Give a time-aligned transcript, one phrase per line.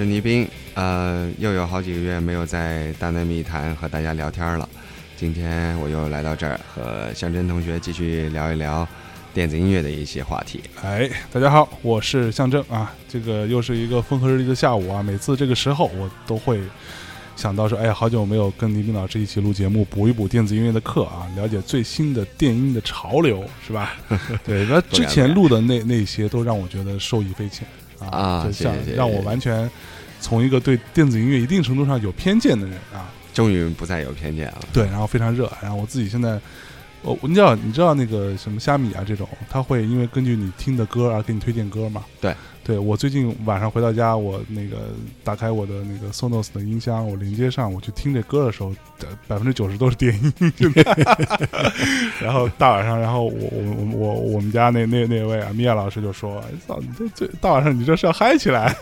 [0.00, 0.48] 是倪斌。
[0.72, 4.66] 呃，又有好几个月没有在大内密谈和大家聊天了。
[5.14, 8.88] 今天我又来到这儿，和向真同学继续聊一聊
[9.34, 10.62] 电子音乐的一些话题。
[10.82, 12.94] 哎，大家好，我是向正啊。
[13.06, 15.02] 这个又是一个风和日丽的下午啊。
[15.02, 16.58] 每次这个时候，我都会
[17.36, 23.98] 想到说，哎呀，好久没有跟倪斌老师一起录节目，补一补电子音乐的课啊，了解最新的电音的潮流，是吧？
[24.46, 27.68] 对，那之前录的那那些都让我觉得受益匪浅。
[28.00, 29.70] 啊，就像让我完全
[30.20, 34.58] 从一个对电子音乐一定程度上有偏见的人啊，终于不再有偏见了。
[34.72, 36.40] 对，然后非常热，然后我自己现在，
[37.02, 42.04] 我你知道你知道那个什么虾米啊这种，他会因为根据你听的歌而给你推荐歌嘛？
[42.20, 42.34] 对。
[42.70, 44.76] 对我最近晚上回到家，我那个
[45.24, 48.72] 打开我的那个 Sonos 的音箱，我连接上，我去听这歌的时候，
[49.26, 50.32] 百分之九十都是电音。
[52.22, 58.72] 然后大晚上，然后我我我我我们家那那那位啊，米娅老师就说：“操，你这这大晚上你这是要嗨起来？”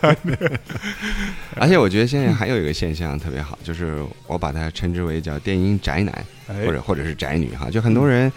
[1.57, 6.13] 而且我觉得现在还有一个现象特别好，就是我把它称之为叫电音宅男。
[6.65, 8.31] 或者或者是宅女哈，就很多人，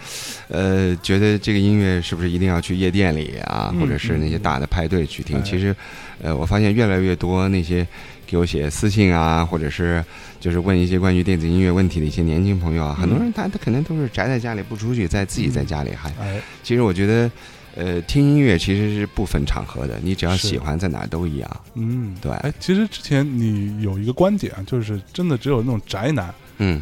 [0.47, 5.43] 呃，觉得这个音乐是不是一定要去夜店里啊，或者是那些大的派对去听？
[5.43, 5.75] 其实，
[6.21, 7.85] 呃，我发现越来越多那些
[8.27, 10.03] 给我写私信啊，或者是
[10.39, 16.13] 就是问一些关于电子音乐问题的一些年轻朋友啊，很多人他他可能都是宅在家里不出去，在自己在家里嗨。
[16.61, 17.31] 其实我觉得，
[17.75, 21.61] 呃，听音乐其实是不分场合的，你只要喜欢，在哪都一样。
[21.73, 22.31] 嗯，对。
[22.31, 26.79] 哎，其实之前你有一个观点，就是真的只有那种宅男，嗯。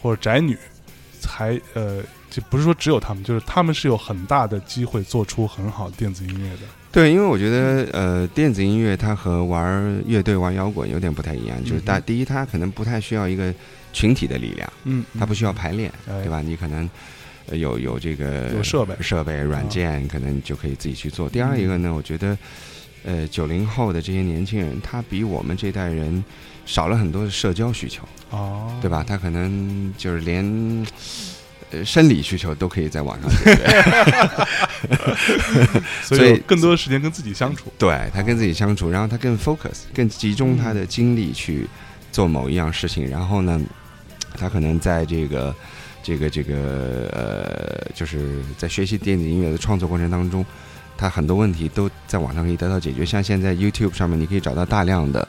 [0.00, 0.56] 或者宅女，
[1.20, 6.62] 才呃，就不是说只有他们，就是他们是有很大的机会做出很好电子音乐的。
[6.90, 13.52] 对，因为我觉得呃，电子音乐它和玩乐队、玩摇滚有点不太一样，就是大第一，它可能不太需要一个
[13.92, 16.40] 群体的力量，嗯，它不需要排练，对吧？
[16.40, 16.88] 你可能
[17.52, 21.28] 有有这个有设备、设备、软件，可能你就可以自己去做。
[21.28, 22.36] 第二一个呢，我觉得
[23.04, 26.24] 呃，九零后的这些年轻人，他比我们这代人
[26.68, 28.04] 少了很多的社交需求。
[28.30, 29.02] 哦，对吧？
[29.02, 30.44] 他可能就是连
[31.70, 33.64] 呃生理需求都可以在网上解决，
[36.04, 37.72] 所以更多的时间跟自己相处。
[37.78, 41.66] 对他跟自己相处，然后他更 focus，更集中他的精力去
[42.12, 43.08] 做某一样事情。
[43.08, 43.58] 然后呢，
[44.36, 45.54] 他可能在这个
[46.02, 50.44] 这个这个呃，就是在学习电子音乐的创作过程当中，
[50.98, 53.06] 他很多问题都在网上可以得到解决。
[53.06, 55.26] 像现在 YouTube 上面，你可以找到大量的。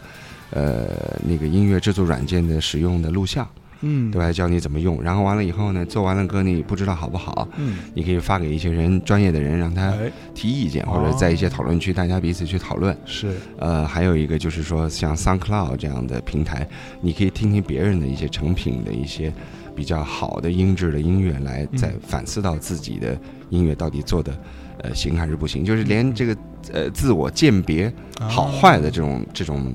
[0.52, 3.48] 呃，那个音乐制作软件的使用的录像，
[3.82, 4.32] 嗯，对吧？
[4.32, 9.94] 教你怎么用，然后完了以后呢，做完了歌你不知道好不好，嗯，你可以发给一些人，专业的人让他
[10.34, 12.98] 提意见，或者在一些讨论区大家彼此去讨论。
[13.06, 16.68] 是，呃，还有一个就是说，像 SoundCloud 这样的平台，
[17.00, 19.32] 你可以听听别人的一些成品的一些
[19.76, 23.18] 比较好的音质的音乐，来再反思到自己的
[23.50, 24.38] 音乐到底做的
[24.82, 26.36] 呃行还是不行，就是连这个
[26.74, 29.72] 呃自我鉴别好坏的这种这种。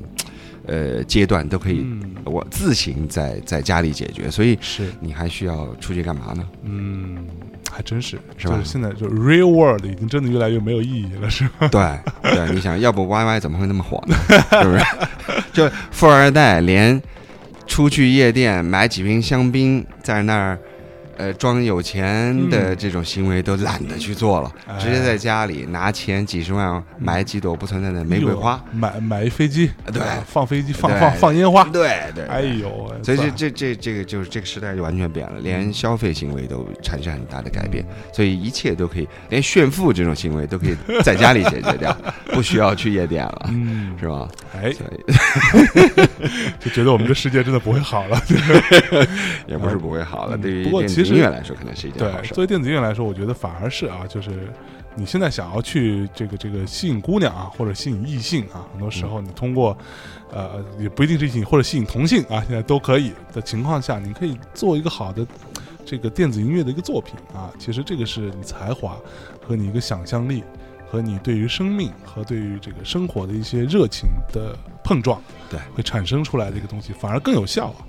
[0.67, 1.85] 呃，阶段都可以，
[2.25, 6.45] 我自行在在家里解决，所以是你还需要出去干嘛呢？
[6.63, 7.27] 嗯，
[7.71, 8.61] 还真是，是吧？
[8.65, 11.69] 现在就 real world 已经真的越来越没有意义了，是吧？
[11.69, 14.17] 对对，你想要不 YY 怎么会那么火呢？
[14.63, 14.85] 是不是？
[15.53, 17.01] 就富二代连
[17.67, 20.59] 出去夜店买几瓶香槟在那儿。
[21.17, 41.97] 呃，装有钱的这种行为都懒得去做了，直接在家里拿钱几十万买几朵不存在的玫瑰花，买买一飞机，对，放飞机，放放放烟花，对对，哎呦，所以这这这这个就是这个时代就完全变了，连消费行为都产生很大的改变，所以一切都可以，连炫富这种行为都可以在家里解决掉，
[42.33, 44.29] 不需要去夜店了，嗯，是吧？
[44.55, 44.73] 哎，
[46.61, 48.21] 就觉得我们这世界真的不会好了，
[49.47, 51.15] 也不是不会好了，对于不过其实。
[51.17, 52.35] 音乐来说可能是一件好事。
[52.35, 54.49] 作为电子音乐来说，我觉得反而是啊，就是
[54.95, 59.77] 你现在想要去这个这个吸引姑娘啊，或者吸引异性啊，很多时候你通过
[60.33, 65.27] 呃也不一定是异性或者吸引同性啊，现在都可以的情况下，你可以做一个好的
[65.85, 67.53] 这个电子音乐的一个作品啊。
[67.59, 68.97] 其实这个是你才华
[69.47, 70.43] 和你一个想象力
[70.91, 77.87] 和你对于生命和对于这个生活的一些热情的碰撞，对，会产生出来的一个东西，反而更有效啊。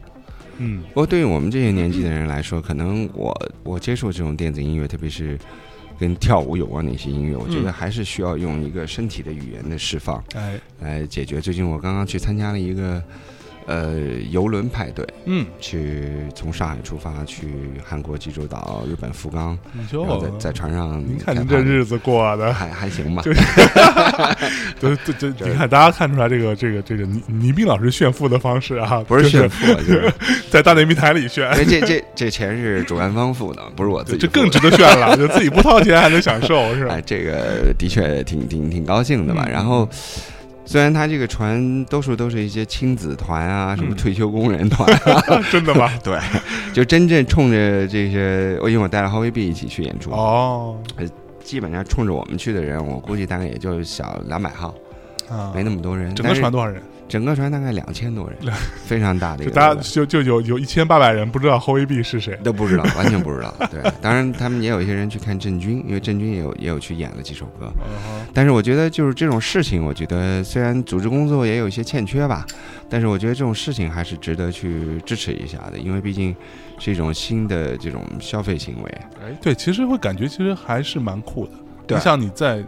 [0.58, 5.38] 嗯，不过对于我们这些年纪的人来说，可能我我接触这种电子音乐，特别是
[6.00, 11.42] 跟跳舞有关的一些音乐，我觉得还是需要用一个身体的语言的释放，哎，来解决。
[11.42, 13.04] 最近我刚刚去参加了一个。
[13.68, 13.96] 呃，
[14.30, 17.48] 游轮派对，嗯，去从上海出发去
[17.84, 19.58] 韩国济州岛、日本福冈，
[19.92, 23.24] 然后在在船上，您看您这日子过的还还行吧？
[23.24, 23.34] 对，
[24.80, 30.14] 对对对，你看大家看出来这个这个这个倪倪斌老师炫富的方式啊，不是炫富，就是
[30.52, 31.52] 在大内密台里炫。
[31.68, 36.94] 这这这钱是主办方付的，不是我自己，这更值得炫了，就自己不掏钱还能享受，是吧？
[36.94, 39.48] 哎，这个的确挺挺挺高兴的吧？
[39.52, 39.90] 然后。
[40.66, 44.90] 虽然他这个船多数都是一些亲子团啊，什么嗯退休工人团，
[45.52, 45.90] 真的吗？
[46.04, 46.20] 对，
[46.74, 50.76] 就真正冲着这些，我因为我带了 HVB 一起去演出，哦，
[51.44, 54.74] 基本上冲着我们去的人，我估计大概也就小两百号，
[55.30, 56.14] 啊，没那么多人。
[56.16, 56.82] 整个船多少人？
[57.08, 58.54] 整个船大概两千多人，
[58.86, 62.38] 非常大的一就个，大家就就有有一千八百人不知道后卫 B 是谁。
[62.44, 63.54] 都不知道，完全不知道。
[63.72, 67.72] 对，当然他们也有一些人去看郑钧，因为郑钧也有也有去演了几首歌。
[67.80, 72.46] 嗯但是我觉得就是这种事情，我觉得虽然组织工作也有一些欠缺吧，
[72.90, 76.36] 但是我觉得这种事情还是值得去支持一下的，因为毕竟
[76.78, 78.98] 是一种新的这种消费行为。
[79.24, 81.52] 哎，对，其实会感觉其实还是蛮酷的。
[81.88, 82.64] 对你像你在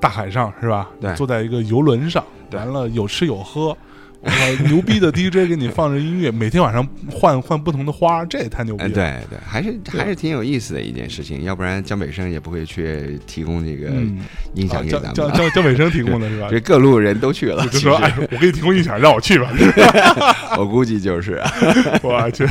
[0.00, 0.90] 大海上是吧？
[1.00, 3.76] 对坐在一个游轮上，完了有吃有喝。
[4.24, 8.84] 我，牛逼的 DJ 给你放着音乐，每天晚上换换不同的花，这也太牛逼。
[8.88, 14.18] 对对，还是还是挺有意思的一件事情，要不然江北生也不会去提供这个嗯，
[14.54, 15.14] 音响给咱们了。
[15.14, 16.48] 江江江北生 提供的是吧？
[16.50, 19.52] 这各路人都去了，就说：“哎，我给你提供音响，让我去吧。
[20.58, 21.42] 我估计就是，”
[22.02, 22.46] 我去，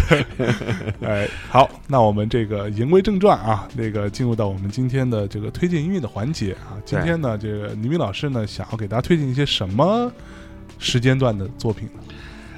[1.01, 6.77] 哎，好，那我们这个言归正传啊，那个进入到我们今天的这个推荐音乐的环节啊。
[6.85, 10.11] 今天呢，这个倪斌老师呢，想要给大家推荐一些什么
[10.83, 11.99] 时间段的作品呢？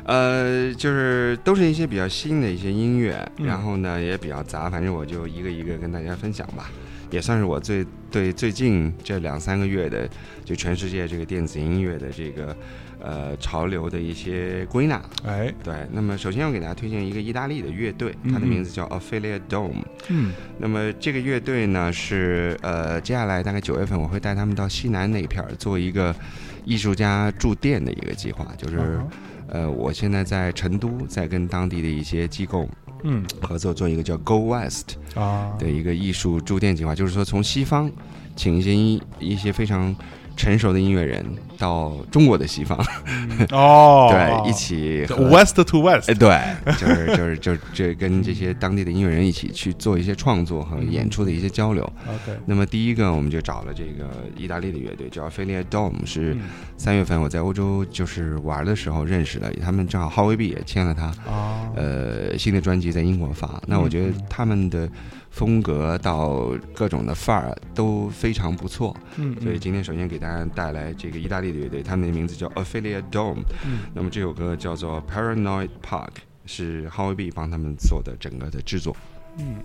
[0.06, 6.70] 呃，就是都是一些比较新的一些音乐，嗯然后呢也比较杂，反正我就一个一个跟大家分享吧，
[7.10, 10.08] 也算是我最对最近这两三个月的
[10.44, 12.56] 就全世界这个电子音乐的这个
[13.00, 15.02] 呃潮流的一些归纳。
[15.26, 19.84] 哎，对，那么首先要给大家推荐一个意大利的乐队，嗯它的名字叫 Ophelia Dome。
[20.10, 26.16] 嗯那么这个乐队呢是呃，接下来大概九月份我会带他们到西南那一片儿做一个
[26.66, 29.08] 艺术家驻店的一个计划，就是、啊
[29.48, 32.68] 呃，我现在在成都，在跟当地的一些机构
[33.04, 33.24] 嗯。
[33.42, 37.90] 合作，做一个叫 Go West 啊，的一个艺术驻店计划，就是说从西方
[38.36, 39.96] 请一些一一些非常
[40.36, 41.26] 成熟的音乐人
[41.58, 42.78] 到中国的西方，
[43.52, 51.84] 哦，对，一起 West to West，哎，对，就是就是就是这跟这些当地的音乐人一起去做一些创作和演出的一些交流。
[52.08, 56.42] OK，那么第一个，我们就找了这个意大利的乐队，叫 Ophelia Dome，是嗯
[56.78, 63.62] 三月份我在欧洲就是玩的时候认识的，他们正好浩威币也签了他，啊，呃，新的专辑在英国发。
[63.68, 64.90] 那我觉得他们的
[65.36, 73.44] 风格到各种的范儿都非常不错，嗯，所以今天首先给大家带来这个意大利的乐队，他们的名字叫 Ophelia Dome。
[73.66, 76.12] 嗯那么这首歌叫做 Paranoid Park，
[76.46, 78.96] 是 Howie B 帮他们做的整个的制作。
[79.38, 79.58] 嗯。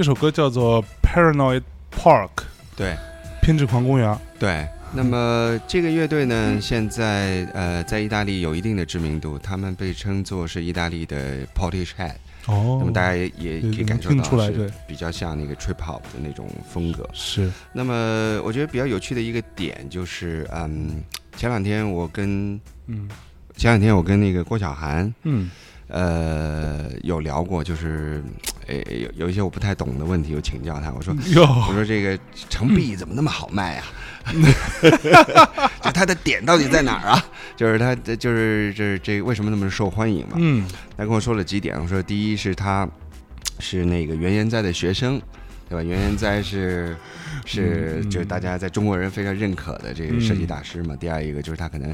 [0.00, 1.60] 这首歌叫做《Paranoid
[1.94, 2.30] Park》，
[2.74, 2.96] 对，
[3.42, 4.18] 偏执狂公园。
[4.38, 4.66] 对。
[4.94, 12.14] 那么这个乐队呢，现在呃在意大利有一定的知名度，他们被称作是意大利的 Portish Head。
[12.46, 17.06] 哦，那么大家也也可以感受听出来对到是比较像那个 trip hop 的那种风格。
[17.12, 21.04] 是，那么我觉得比较有趣的一个点就是，嗯，
[21.36, 23.06] 前两天我跟嗯
[23.54, 25.50] 前两天我跟那个郭晓涵，嗯
[25.90, 28.22] 呃，有聊过，就是，
[28.68, 32.18] 呃，有有一些我不太懂的问题，我请教他，我说，哟，我说这个
[32.48, 33.84] 成币怎么那么好卖啊？
[35.82, 37.24] 就它的点到底在哪儿啊？
[37.56, 40.36] 就是它，就是这这为什么那么受欢迎嘛？
[40.36, 40.64] 嗯
[40.96, 42.88] 他跟我说了几点，我说第一是他
[43.58, 45.20] 是那个袁研哉的学生，
[45.68, 45.82] 对吧？
[45.82, 46.96] 袁研哉是
[47.44, 50.94] 是就是大家在中国人非常认可的这个设计大师嘛。
[50.94, 51.92] 第二一个就是他可能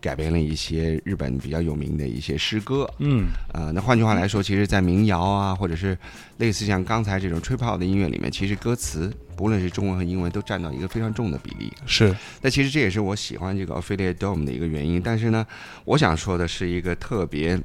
[0.00, 5.96] 改编了一些日本比较有名的一些诗歌，嗯呃，那换句话来说，其实，在民谣啊，或者是
[6.38, 11.72] 类似像刚才这种吹泡的音乐里面，其实歌词不论是中文和英文都占到一个非常重的比例。
[11.86, 15.00] 是，那其实这也是我喜欢这个 Affiliate Dome 的一个原因。
[15.02, 15.46] 但是呢，
[15.84, 17.60] 我想说的是一个特别。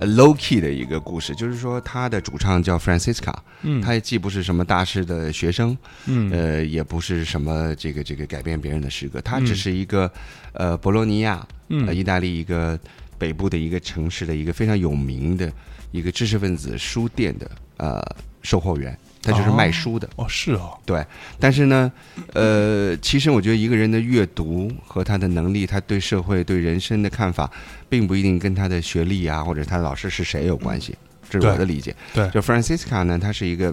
[0.00, 3.80] 呃 low key 的一个故事，就是说他的主唱叫 Francisca，嗯。
[3.80, 5.76] 他也既不是什么大师的学生，
[6.06, 6.30] 嗯。
[6.32, 10.10] 呃，也不是什么这个这个改变别人的诗歌，他嗯只是一个
[10.54, 12.78] 呃博洛尼亚，呃，嗯意大利一个
[13.18, 15.52] 北部的一个城市的一个非常有名的
[15.92, 18.02] 一个知识分子书店的呃
[18.42, 20.08] 售货员，他就是卖书的。
[20.16, 21.04] 哦是哦，对
[21.38, 21.90] 但是呢，
[22.32, 27.50] 呃，其实我觉得一个人的阅读和他的能力，他对社会、对人生的看法，
[27.88, 30.96] 并不一定跟他的学历啊，或者他的老师是谁有关系。
[31.28, 31.94] 这是我的理解。
[32.12, 33.72] 对就 Francisca 呢，他是一个，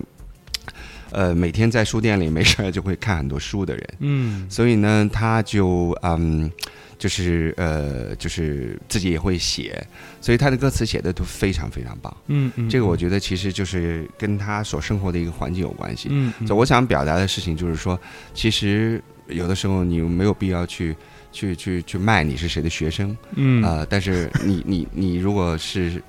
[1.12, 3.90] 呃，每天在书店里没事儿就会看很多书的人。
[4.00, 6.52] 嗯所以呢，他就嗯，
[6.98, 9.86] 就是呃，就是自己也会写，
[10.20, 12.16] 所以他的歌词写的都非常非常棒。
[12.28, 16.10] 嗯嗯，这个我觉得其实就是跟他所生活的一个环境有关系。
[16.12, 18.00] 嗯，嗯所以我想表达的事情就是说，
[18.34, 20.96] 其实有的时候你没有必要去
[21.32, 26.02] 去去去卖你是谁的学生嗯啊、呃但是你你你如果是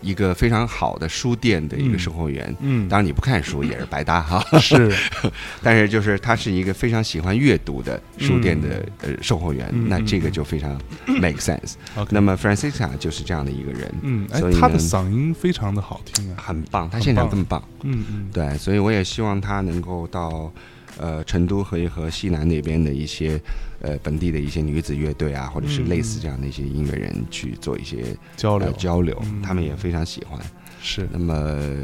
[0.00, 2.54] 一个非常好的书店的一个嗯售货员。
[2.60, 2.88] 嗯。
[2.88, 4.58] 当然，你不看书也是白搭哈。
[4.58, 4.94] 是。
[5.62, 10.32] 但是就是他是一个非常喜欢阅读的书店的、呃售货员，嗯那这个嗯。
[10.32, 11.74] 就非常 make sense。
[11.96, 20.52] OK 那么 Francisca 就是这样的一个人，嗯，哎所以，他的嗓音非常的好听啊，很棒，他现场这么棒，嗯嗯，对，所以我也希望他能够到
[20.98, 23.40] 呃成都和一和西南那边的一些
[23.80, 28.04] 呃本地的一些女子乐队啊，或者是类似这样的一些音乐人去做一些
[28.36, 30.40] 交流呃交流，嗯他们也非常喜欢。
[30.82, 31.08] 是。
[31.10, 31.34] 那么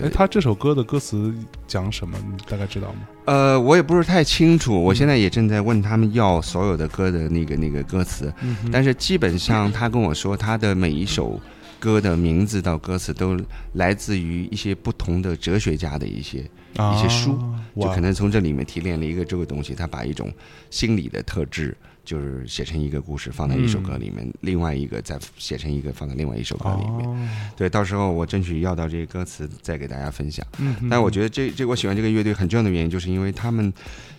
[0.02, 1.35] 哎，他这首歌的歌词
[1.66, 2.16] 讲什么？
[2.31, 3.00] 你大概知道吗？
[3.25, 11.40] 呃，我也不是太清楚，嗯我现在也正在问他们要所有的歌的那个那个歌词，嗯，但是基本上他跟我说，他的每一首
[11.82, 13.36] 歌的名字到歌词都
[13.72, 17.36] 来自于一些不同的哲学家的一些，一些书
[17.74, 20.32] 就可能从这里面提炼了一个这个东西，他把一种
[20.70, 21.76] 心理的特质。
[22.04, 27.09] 就是写成一个故事放在一首歌里面，另外一个再写成一个放在另外一首歌里面。
[27.09, 30.44] 哦，对，到时候我争取要到这些歌词再给大家分享。
[30.59, 33.73] 嗯，但我觉得这这我喜欢这个乐队很重要的原因，就是因为他们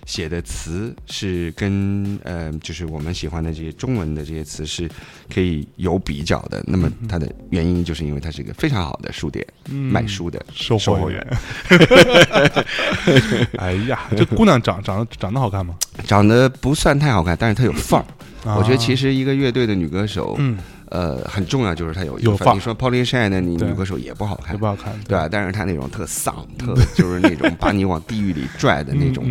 [0.05, 4.89] 写的词是跟呃，就是我们喜欢的这些中文的这些词是
[5.33, 6.63] 可以有比较的。
[6.67, 11.25] 那么它的原因就是因为它是一个非常好的书店，嗯卖书的售货员。
[13.57, 15.75] 哎呀，这姑娘长长得长得好看吗？
[16.05, 18.05] 长得不算太好看，但是她有范儿。
[18.49, 20.57] 啊我觉得其实一个乐队的女歌手，嗯，
[20.93, 25.27] 呃，很重要就是他有有范你说 Pauline Shine 的你女歌手也不好看也不，好看，对吧？
[25.29, 29.25] 但是她那种特丧、特 就是那种把你往地狱里拽的那种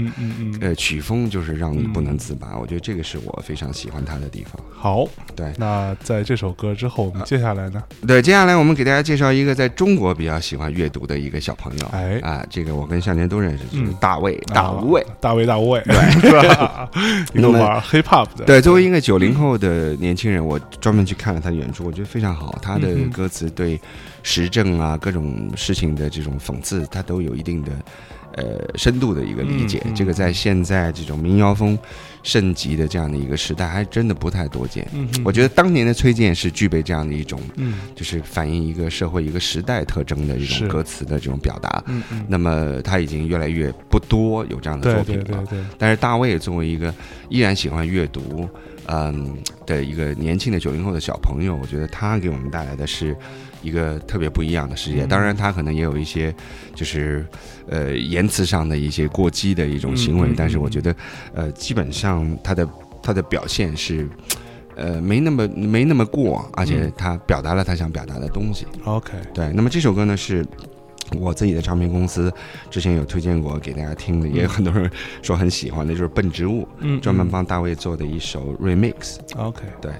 [0.60, 4.60] 呃，曲风就是让你不能自拔，我觉得这个是我非常喜欢他的地方。
[4.76, 5.06] 好。
[5.34, 7.82] 对那在这首歌之后，我们接下来呢？
[8.06, 11.86] 对，接下来我们给大家介绍一个在中国比较喜欢阅读的一个小朋友。
[11.92, 15.00] 哎啊，这个我跟向前都认识，就是嗯大卫，大无畏。
[15.00, 16.90] 啊大卫大无畏，对， 是吧？
[17.32, 22.58] 一个那么玩 hip hop 的，对，作为一个九零后的年轻人，我专门去看了他的演出，我觉得非常好。
[22.62, 23.80] 他的歌词对
[24.22, 27.72] 时政啊、各种事情的这种讽刺，他都有一定的
[28.34, 29.82] 呃深度的一个理解。
[29.94, 31.78] 这个在现在这种民谣风
[32.22, 34.86] 盛极的这样的一个时代，还真的不太多见。
[34.92, 41.82] 嗯，我觉得当年的崔健是具备这样的一种，嗯就是反映一个社会一个时代特征的这种歌词的这种表达。
[42.28, 45.24] 那么他已经越来越不多有这样的作品了。
[45.24, 46.94] 对对对，但是大卫作为一个
[47.28, 48.48] 依然喜欢阅读，
[48.86, 49.36] 嗯
[49.66, 53.16] 的一个年轻的九零后的小朋友，我觉得他给我们带来的是
[53.62, 55.04] 一个特别不一样的世界。
[55.04, 56.34] 嗯当然，他可能也有一些
[56.74, 57.26] 就是
[57.68, 60.94] 呃言辞上的一些过激的一种行为，但是我觉得
[61.34, 62.68] 呃基本上他的
[63.02, 64.08] 他的表现是。
[64.74, 68.66] 呃，没那么没那么过，而且嗯他表达了他想表达的东西。
[68.84, 70.42] OK，对，那么这首歌呢是
[71.20, 72.32] 我自己的唱片公司
[72.70, 74.90] 之前有推荐过给大家听的，也有很多人
[75.22, 79.16] 说很喜欢的，就是笨植物，嗯专门帮大卫做的一首 remix。
[79.36, 79.92] OK，对，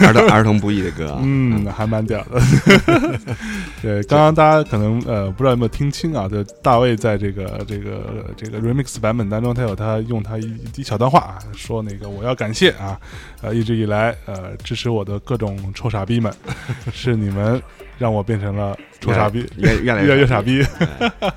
[0.06, 1.20] 儿童儿童不宜的歌啊。
[1.22, 2.40] 嗯，还蛮屌的。
[3.82, 6.28] 对，刚刚大家可能呃不知道有没有听清啊？
[6.28, 12.98] 就大卫在这个这个这个 remix 版本当中，他有他用他一一小段话啊说那个我要感谢啊，
[13.42, 16.32] 呃一直以来呃支持我的各种臭傻逼们，
[16.92, 17.60] 是你们
[17.98, 20.64] 让我变成了臭傻逼，越越来越越越傻逼，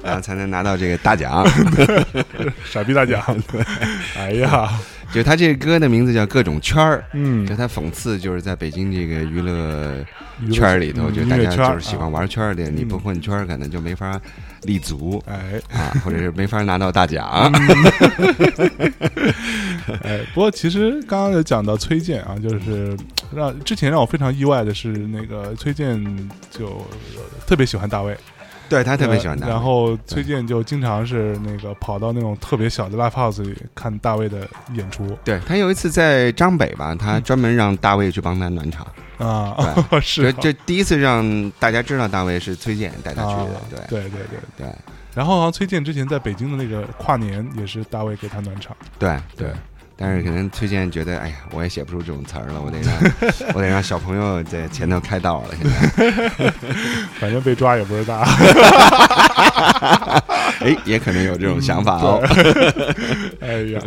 [0.03, 1.45] 然后才能拿到这个大奖。
[2.65, 3.21] 傻逼大奖。
[4.17, 4.69] 哎呀，
[5.13, 7.45] 就他这个歌的名字叫《各种圈儿》，嗯。
[7.45, 10.03] 就，他讽刺就是在北京这个娱乐
[10.51, 14.19] 圈儿里头，嗯就大家就是喜欢啊玩圈儿的，你不嗯混圈儿可能就没法
[14.63, 15.61] 立足哎。
[15.71, 17.23] 啊，或者是没法拿到大奖。
[20.01, 22.97] 哎，不过其实刚刚有讲到崔健啊，就是
[23.35, 26.03] 让之前让我非常意外的是，那个崔健
[26.49, 28.17] 就呃特别喜欢大卫，
[28.69, 29.53] 对他特别喜欢呃大卫。
[29.53, 35.17] 然后崔健就经常是那个跑到那种特别小的 live house 里看大卫的演出。
[35.23, 39.55] 对他有一次在张北吧，他嗯专门让大卫去帮他暖场，啊，
[40.01, 44.01] 是这第一次让大家知道大卫是崔健带他去啊的，对。
[44.01, 44.67] 对对对，对。
[45.13, 49.15] 然后好像崔健之前在北京的那个跨年也是大卫给他暖场，对。
[49.37, 49.49] 对。
[49.95, 52.93] 但是可能崔健觉得，哎呀，我也写不出这种词儿了，我得让
[53.53, 55.49] 我得让小朋友在前头开道了。
[55.61, 56.51] 现在，
[57.19, 58.23] 反正被抓也不是大。
[60.61, 62.21] 哎，也可能有这种想法哦。
[63.39, 63.81] 哎呀，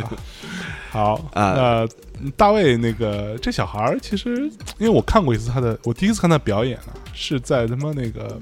[0.90, 1.88] 好啊呃，
[2.36, 4.36] 大卫那个这小孩儿，其实
[4.78, 8.40] 因为我看过一次他的，我第一次看他表演啊，是在他妈那个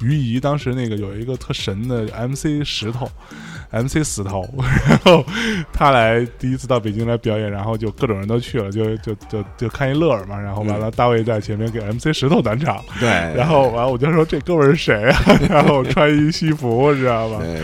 [0.00, 3.08] 于怡当时那个有一个特神的 MC 石头。
[3.70, 4.48] MC 石头，
[4.88, 5.24] 然后
[5.72, 10.38] 他来第一次到北京来表演，然后就各种人都去了，就就就就看一乐儿嘛。
[10.38, 13.08] 然后完了，大卫在前面给 MC 石头暖场，对。
[13.34, 15.20] 然后完了，我就说这哥们儿是谁啊？
[15.50, 17.38] 然后穿一西服，知道吧？
[17.40, 17.54] 对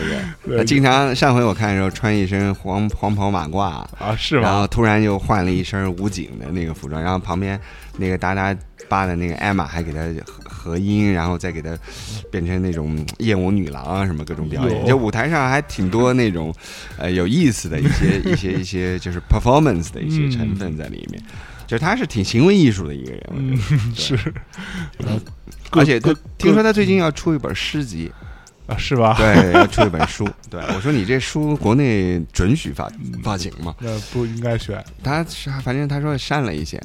[0.45, 0.57] 对。
[0.57, 4.41] 对经常上回我看的时候穿一身黄黄袍马褂啊，是吗？
[4.41, 7.59] 然后突然又换了一身武警的那个服装，然后旁边
[7.97, 8.55] 那个达达
[8.87, 9.99] 巴的那个艾玛还给他。
[10.61, 11.75] 合音，然后再给他
[12.29, 16.53] 变成那种艳舞女郎啊，什么各种表演，就舞台上还挺多那种
[16.99, 21.19] 呃有意思的一些一些一些就是 performance 的一些成分在里面，
[21.65, 23.57] 就是他是挺行为艺术的一个人，嗯，
[23.95, 24.15] 是，
[25.71, 28.11] 而且他听说他最近要出一本诗集。
[28.71, 29.15] 啊，是吧？
[29.17, 30.27] 对，要出一本书。
[30.49, 32.89] 对，我说你这书国内准许发
[33.21, 33.75] 发行吗？
[33.79, 34.83] 那不应该选。
[35.03, 35.23] 他
[35.63, 36.81] 反正他说删了一些，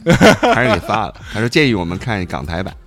[0.55, 1.15] 还是给发了。
[1.33, 2.75] 他说建议我们看港台版。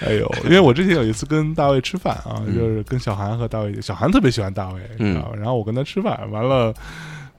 [0.00, 6.72] 哎呦，因为我之前有一次跟大卫吃饭啊，就是跟小韩和大卫，小韩特别喜欢大卫，嗯，然后我跟他吃饭，完了，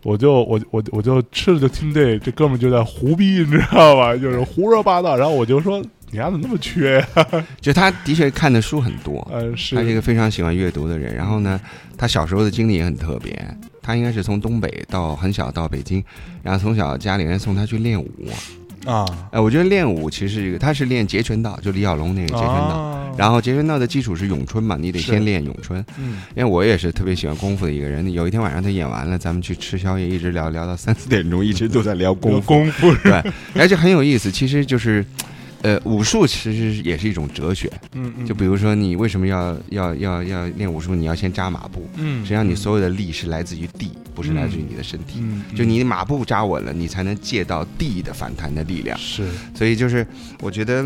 [0.03, 4.15] 我就我我我就吃了就听这这哥们就在胡逼，你知道吧？
[4.15, 5.81] 就是胡说八道，然后我就说。
[6.11, 7.07] 你丫怎么那么缺呀？
[7.61, 11.15] 就他的确看的书很多， 他是一个非常喜欢阅读的人。
[11.15, 11.59] 然后呢，
[11.97, 13.37] 他小时候的经历也很特别。
[13.81, 16.03] 他应该是从东北到很小到北京，
[16.43, 18.09] 然后从小家里人送他去练武
[18.85, 19.05] 啊。
[19.31, 23.13] 哎，我觉得练武其实一个，他是练截拳道，就李小龙那个截拳道。
[23.17, 25.83] 然后截拳道的基础是咏春嘛，你得先练咏春。
[25.97, 28.11] 嗯，因为我也是特别喜欢功夫的一个人。
[28.11, 32.41] 有一天晚上他演完了，咱们去吃宵夜，一直聊聊到三四点钟，一直都在聊功夫。
[32.41, 33.23] 功夫对，
[33.55, 34.31] 而且很有意思。
[34.31, 35.03] 其实就是。
[35.61, 50.05] 呃，武术其实也是一种哲学，嗯嗯，就比如说你为什么要要要要练武术，你要先扎马步，嗯，实际上你所有的力是来自于地，不是来自于你的身体，嗯，就你马步扎稳了，你才能借到地的反弹的力量，是，所以就是
[50.41, 50.85] 我觉得。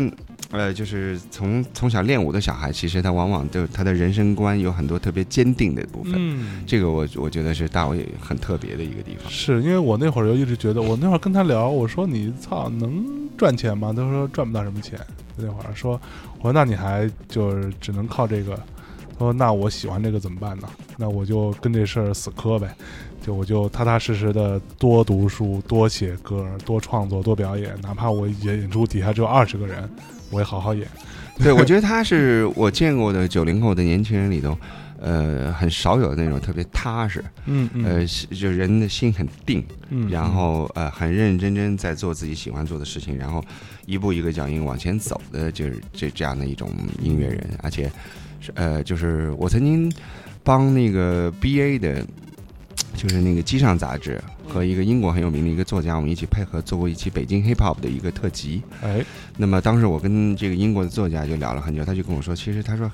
[0.50, 6.12] 呃，就是从从小练武的小孩，其实他往往就他的人生观有很多特别坚定的部分。
[6.16, 9.32] 嗯，这个我我觉得是大伟很特别的一个地方。
[9.32, 13.04] 是因为我那会儿就一直觉得，我那会儿跟他聊，我说你操能
[13.36, 13.92] 赚钱吗？
[13.94, 14.98] 他说赚不到什么钱。
[15.36, 16.00] 那会儿说，
[16.38, 18.54] 我说那你还就是只能靠这个。
[19.18, 20.68] 他说那我喜欢这个怎么办呢？
[20.96, 22.74] 那我就跟这事儿死磕呗。
[23.20, 29.88] 就我就踏踏实实的多读书、多写歌、多创作、多表演，哪怕我演演出底下只有二十个人。
[30.30, 30.86] 我也好好演，
[31.38, 34.58] 对我觉得他是我见过的九零后的年轻人里头，
[35.06, 43.44] 呃，很少有那种特别踏实，嗯嗯，呃，就人的心很定，嗯，然后呃，很认认真真在做自己喜欢做的事情，然后
[43.84, 46.70] 一步一个脚印往前走的，就是这这样的一种
[47.02, 47.92] 音乐人，而且
[48.54, 49.92] 呃，就是我曾经
[50.42, 52.02] 帮那个 B A 的，
[52.96, 54.18] 就是那个机上杂志。
[54.46, 58.62] 和一个英国很有名的一个作家，我们一起配合做过一期北京 hip hop 的一个特辑。
[58.82, 59.02] 哎，
[59.38, 62.88] 那么当时我跟这个英国的作家就聊了很久，他就跟我说，其实他说，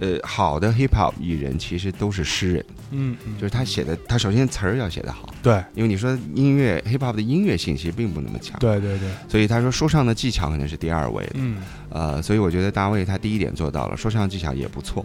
[0.00, 2.64] 呃，好的 hip hop 艺人其实都是诗人。
[2.90, 5.32] 嗯，就是他写的，他首先词儿要写得好。
[5.42, 8.58] 对，因为你说音乐 hip hop 的音乐性其实并不那么强。
[8.58, 9.08] 对对对。
[9.28, 11.34] 所以他说说唱的技巧可能是第二位的。
[11.34, 11.62] 嗯。
[11.90, 15.04] 呃，所以我觉得大卫他第一点做到了，说唱技巧也不错。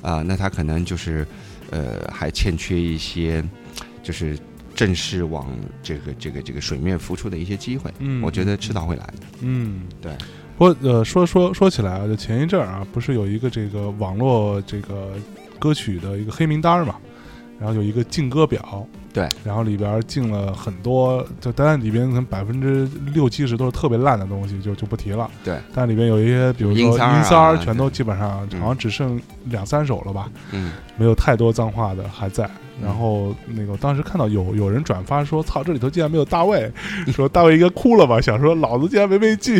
[0.00, 1.26] 啊，那他可能就是，
[1.70, 3.44] 呃，还欠缺一些，
[4.02, 4.38] 就是。
[4.76, 5.48] 正式往
[5.82, 9.14] 这个这个这个水面浮出的一些机会，嗯，我觉得迟早会来的。
[9.40, 10.12] 嗯，对。
[10.58, 15.10] 我呃说说说起来啊，就前一阵儿啊，不是有一个这个网络这个
[15.58, 16.96] 歌曲的一个黑名单嘛？
[17.58, 25.30] 然后有一个禁歌表，对，然后里边禁了很多，就当然里边可能百分之六七十都是特别烂的东西，就就不提了。
[25.42, 26.92] 对，但里边有一些，比如说音
[27.24, 30.30] 三儿，全都基本上好像只剩两三首了吧？
[30.52, 32.50] 嗯，没有太多脏话的还在。
[32.82, 36.70] 然后那个当时看到有有人转发说：“操，这里头竟然没有大卫！”
[37.12, 38.20] 说大卫应该哭了吧？
[38.20, 39.56] 想说老子竟然没被禁。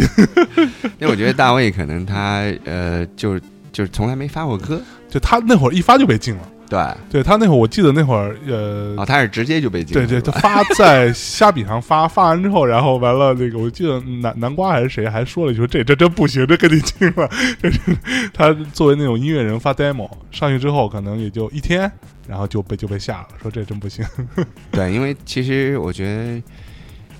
[1.00, 3.38] 因为我觉得大卫可能他呃，就
[3.72, 6.42] 就是从来没发过歌，就他那会儿一发就被禁了。
[6.68, 9.94] 对，对他那会儿我记得那会儿呃，啊，他是直接就被禁。
[9.94, 17.30] 对对，他发在虾笔上发，发完之后，然后完了那个我记得南南瓜还是谁还说了一句：“这这这不行，这给你禁了。
[18.34, 21.90] ”他作为那种音乐人发 demo 上去之后，可能也就一天。
[22.28, 24.04] 然后就被就被吓了，说这真不行。
[24.72, 26.42] 对，因为其实我觉得，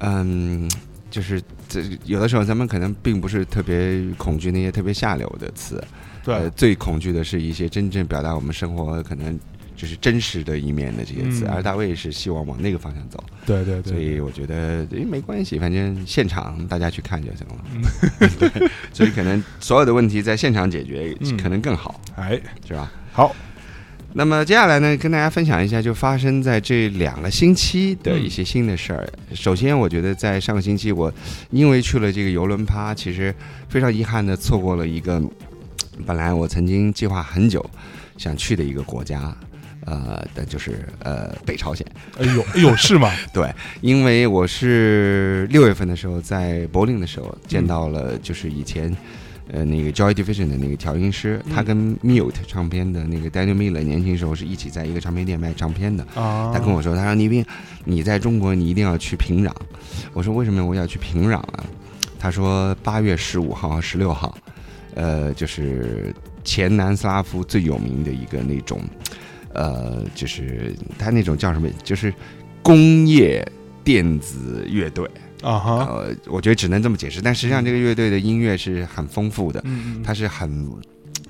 [0.01, 0.69] 嗯，
[1.11, 5.83] 就是这有的时候咱们可能并不是特别恐惧那些特别下流的词，
[6.25, 9.38] 呃，对，最恐惧的是一些真正表达我们生活可能
[9.77, 18.29] 就是真实的一面的这些词，嗯而大卫是希望往那个方向走，对对对，所以我觉得诶没关系，反正现场大家去看就行了。
[18.38, 22.90] 对，所以可能所有的问题在现场解决嗯可能更好，哎，是吧？
[23.12, 23.35] 好，
[24.18, 29.07] 那么接下来呢，跟大家分享一下，就发生在这两个星期的一些新的事儿。
[29.35, 31.12] 首先，我觉得在上个星期，我
[31.50, 33.35] 因为去了这个游轮趴，其实
[33.68, 35.22] 非常遗憾的错过了一个
[36.07, 37.62] 本来我曾经计划很久
[38.16, 39.37] 想去的一个国家，
[39.85, 41.87] 呃，但就是呃北朝鲜。
[42.18, 43.12] 哎呦哎呦，是吗？
[43.35, 48.96] 对，因为我是六月份的时候在柏林的时候见到了，就是以前。
[49.52, 56.04] 呃，那个 Joy Division 的那个调音师，他跟 Mute 唱片的那个 Daniel Miller 年轻时候是一起在一个唱片店卖唱片的。
[56.14, 57.44] 啊，他跟我说，他说倪斌，
[57.85, 59.52] 你在中国你一定要去平壤。
[60.12, 61.64] 我说为什么我要去平壤啊？
[62.18, 64.37] 他说八月十五号和十六号，
[64.94, 68.80] 呃，就是前南斯拉夫最有名的一个那种，
[69.52, 72.12] 呃，就是他那种叫什么，就是
[72.62, 73.46] 工业
[73.85, 75.09] 电子乐队。
[75.42, 80.68] 啊哈，呃，我觉得只能这么解释，但实际上这个乐队的音乐是很丰富的，嗯它是很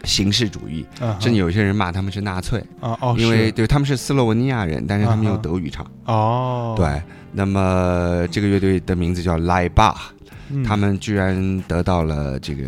[0.05, 0.85] 形式主义，
[1.19, 2.61] 甚至有些人骂他们是纳粹。
[2.81, 5.85] 啊哦，因为对他们是斯洛文尼亚人，但是他们用德语唱。
[6.05, 9.95] 哦，对，那么这个乐队的名字叫 b a
[10.51, 10.65] 嗯。
[10.65, 12.65] 他们居然得到了这个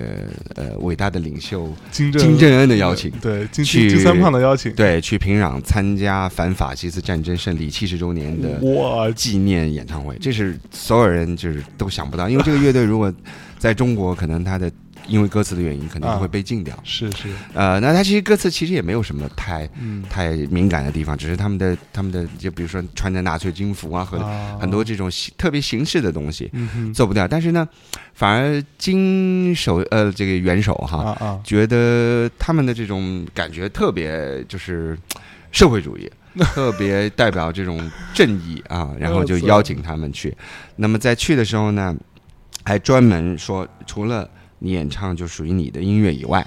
[0.54, 8.60] 呃伟大的领袖金正金正恩的邀请，对金金三胖的邀请，对，去平壤参加反法西斯战争胜利七十周年的，
[9.14, 13.12] 纪念演唱会，这是所有人就是都想不到，因为这个乐队如果
[13.58, 14.70] 在中国，可能他的
[15.08, 16.78] 因为歌词的原因，可能就会被禁掉。
[16.84, 27.66] 是是，呃，那他其实歌词其实也没有什么太嗯，太敏感的地方，只是他们的他们的就比如说穿着纳粹军服啊和啊很多这种特别形式的东西嗯做不掉，但是呢，
[28.14, 34.96] 反而金手呃这个元首哈、觉得他们的这种感觉特别就是
[35.50, 36.10] 社会主义，
[36.54, 40.36] 特别代表这种正义啊，然后就邀请他们去。
[40.76, 41.96] 那么在去的时候呢，
[42.64, 46.46] 还专门说，除了你演唱就属于你的音乐以外，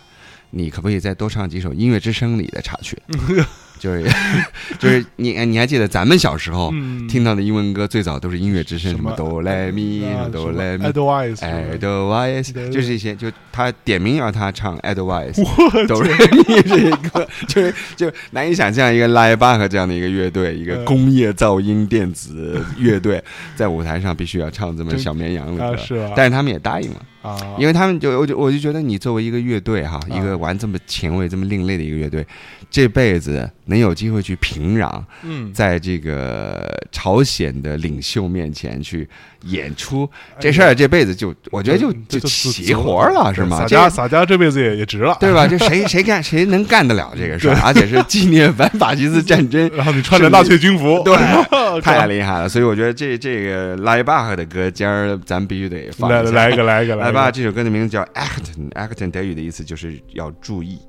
[0.51, 2.97] 你可不可以再多唱几首音乐之声里的插曲？
[3.81, 4.03] 就是
[4.77, 7.07] 就是你你还记得咱们小时候嗯。
[7.07, 9.11] 听到的英文歌，最早都是音乐之声，什么？
[9.17, 10.85] 哆来咪啊哆来咪。
[10.85, 15.43] Advice，哎是吧，Advice 对对就是一些，就他点名要他唱 Advice，
[15.87, 23.21] 哆来咪这一个，就是就难以想象一个拉耶巴赫这样的一个乐队，一个嗯工业噪音电子乐队，
[23.55, 26.13] 在舞台上必须要唱这么小绵羊的歌？
[26.15, 30.01] 但是他们也答应了，啊，因为他们就我就我就觉得你作为一个乐队哈，啊。
[30.11, 32.25] 一个玩这么前卫、这么另类的一个乐队，
[32.69, 39.07] 这辈子能有机会去平壤，嗯，在这个朝鲜的领袖面前去
[39.45, 43.57] 演出，这事儿这辈子就我觉得就就就齐活了，是吗？
[43.59, 45.47] 洒这家洒家这辈子也也值了，对吧？
[45.47, 47.55] 这谁谁干谁能干得了这个事儿？
[47.63, 51.15] 而且是纪念反法西斯战争， 然后你穿着纳粹军服，对
[51.49, 52.49] 靠太厉害了。
[52.49, 56.21] 所以我觉得这这个拉伊巴赫的歌，今儿咱必须得放来。
[56.23, 60.79] 来一个来一个来来吧，这首歌的名字叫 Acton，Acton 德语的意思就是要注意。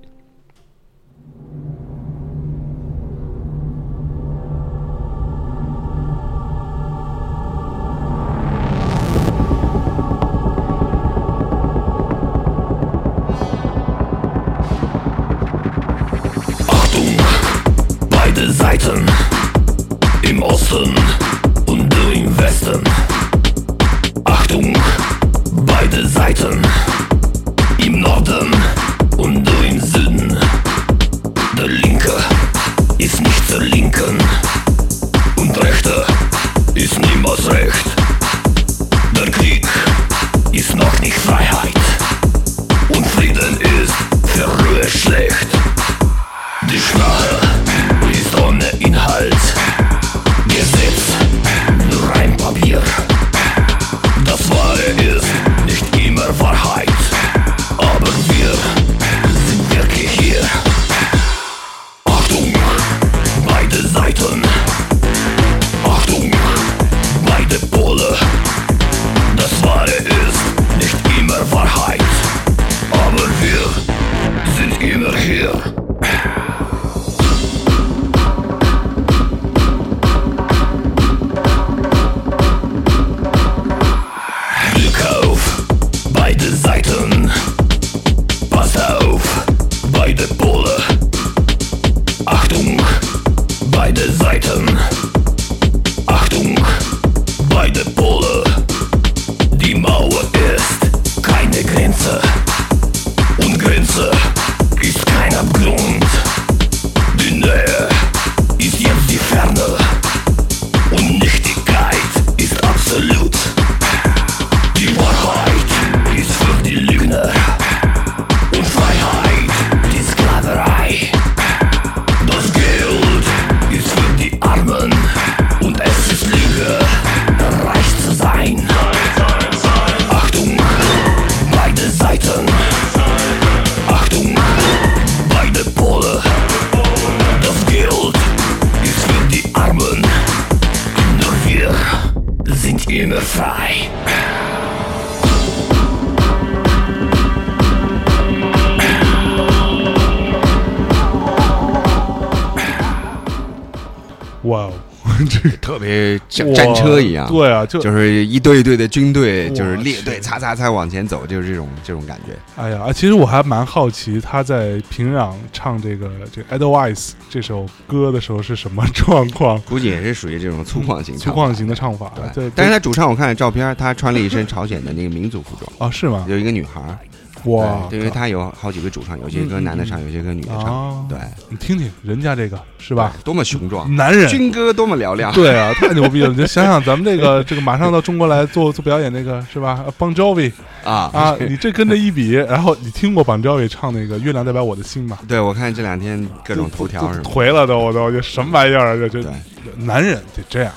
[155.60, 162.32] 特别像战车一样，对啊，就就是一队一队的军队，就是列队擦擦擦往前走，就是这种这种感觉。
[162.56, 166.96] 哎呀，其实我还蛮好奇他在平壤唱这个这个《Edelweiss》
[167.28, 171.74] 这首歌的时候是什么状况，估计也是属于这种粗犷型、粗犷型的。
[171.82, 172.12] 唱法。
[172.14, 176.24] 对，对，但是他主唱我看了照片，他穿了一身朝鲜的那个民族服装，啊 是吗？
[176.28, 176.96] 有一个女孩儿，
[177.44, 183.12] 哇，对，因为他有好几个主唱，有些歌男的唱，有些歌女的唱，啊，对，你听听人家这个是吧？
[183.24, 184.28] 多么雄壮，男人。
[184.28, 186.28] 军歌多么嘹亮，对啊， 太牛逼了！
[186.28, 190.52] 你就想想咱们这个 这个马上到中国来做做表演那个是吧？Bon Jovi
[190.84, 195.18] 啊啊，你这跟着一比，然后你听过 Bon Jovi 唱那个《月亮代表我的心》吗？
[195.28, 198.96] 对我看这两天各种头条什么回了都，我都这什么玩意儿啊？
[198.96, 199.32] 这这对
[199.76, 200.72] 男人得这样，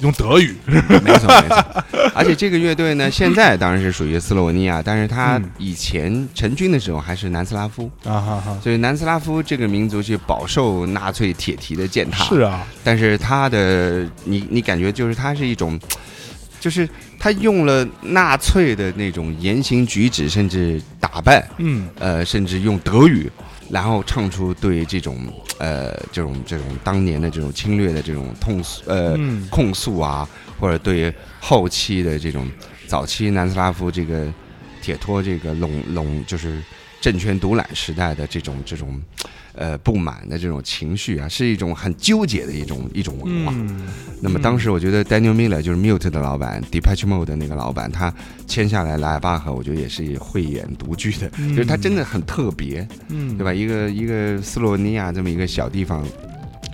[0.00, 1.84] 用德语，没 错没错。
[2.14, 5.50] 而且这个乐队呢，现在当然是属于斯洛文尼亚，但是他嗯。
[5.58, 12.24] 以前成军的时候还是南斯拉夫，啊哈哈，所以南斯拉夫这个民族是饱受纳粹铁蹄的践踏。
[12.24, 15.78] 是啊，但是他的你你感觉就是他是一种，
[16.58, 21.88] 就是他用了纳粹的那种言行举止，甚至打扮，嗯。
[21.98, 23.30] 呃，甚至用德语，
[23.70, 25.16] 然后唱出对这种
[25.58, 29.48] 呃这种这种当年的这种侵略的这种痛诉呃、嗯。
[29.48, 30.28] 控诉啊，
[30.58, 32.50] 或者对后期的这种
[32.86, 34.26] 早期南斯拉夫这个
[34.82, 36.62] 铁托这个垄垄就是
[37.00, 39.00] 政权独揽时代的这种这种
[39.54, 43.52] 呃不满的这种情绪啊，是一种很纠结的一种一种文化。
[43.56, 43.88] 嗯。
[44.22, 48.12] 那么当时我觉得 Daniel Miller 就是 Mute 的老板，Depeche Mode 的那个老板，他
[48.46, 51.50] 签下来莱巴赫，我觉得也是慧眼独具的，嗯。
[51.50, 53.52] 就是他真的很特别，嗯，对吧？
[53.52, 56.06] 一个一个斯洛文尼亚这么一个小地方，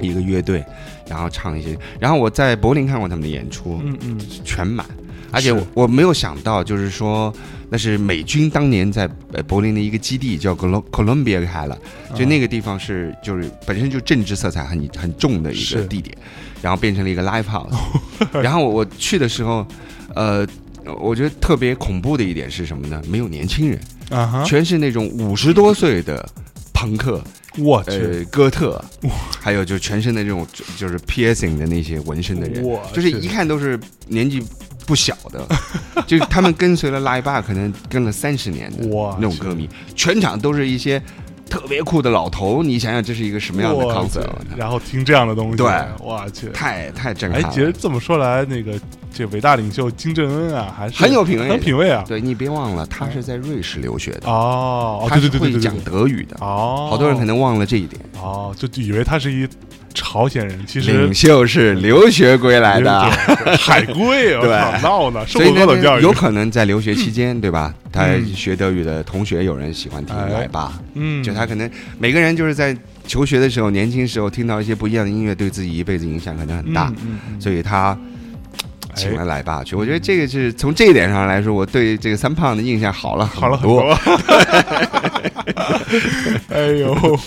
[0.01, 0.65] 一个乐队，
[1.09, 4.21] 然后唱一些，然后我在柏林看过他们的演出，嗯嗯。
[4.45, 4.85] 全满，
[5.31, 7.33] 而且我我没有想到，就是说
[7.71, 11.79] 那是美军当年在呃柏林的一个基地叫 Col Columbia 开了，
[12.15, 16.17] 就那个地方是就是本身就政治色彩很很重的一个地点，
[16.63, 17.73] 然后变成了一个 live house，
[18.43, 19.67] 然后我我去的时候，
[20.15, 20.47] 呃。
[21.01, 23.03] 我觉得特别恐怖的一点是什么呢？
[23.09, 26.25] 没有年轻人，啊，全是那种五十多岁的
[26.73, 27.21] 朋克，
[27.59, 28.81] 我去，呃，哥特，
[29.41, 33.77] 还有就全身的这种就就是 piercing 的那些纹身的人，就是一看都是
[34.07, 34.41] 年纪
[34.87, 35.45] 不小的，
[36.07, 38.87] 就是他们跟随了拉一巴，可能跟了三十年的
[39.19, 41.03] 那种歌迷，全场都是一些
[41.51, 44.27] 特别酷的老头，你想想这是一个什么样的 concert？
[44.57, 45.67] 然后听这样的东西，对。
[46.01, 46.49] 我去。
[46.51, 48.79] 太太震哎撼，了，其实这么说来，那个
[49.13, 51.43] 这伟大领袖金正恩啊，还是很有品味。
[51.43, 52.05] 很有品味啊。
[52.07, 58.01] 对你别忘了，他是在瑞士留学的，哦，哦他是对对对对讲德语的，哦，好多人可能忘了这一点。
[58.21, 59.49] 哦，就以为他是一
[59.97, 63.01] 朝鲜人，其实领袖是留学归来的。
[63.59, 67.73] 海归， 我对闹呢，受过高等教育，有可能在留学期间， 对吧？
[67.91, 71.69] 他嗯学德语的同学有人喜欢听哎奶爸，嗯，就他可能
[71.99, 72.77] 每个人就是在
[73.07, 77.97] 求学的时候，年轻时候听到一些不一样的音乐，对自己一辈子影响可能很大，嗯所以他
[78.91, 79.75] 哎请了奶爸去。
[79.75, 83.67] 我觉得这个是从这一点上来说，我对这个三胖的印象好了好了很。
[83.67, 83.97] 多。
[86.51, 87.19] 哎呦，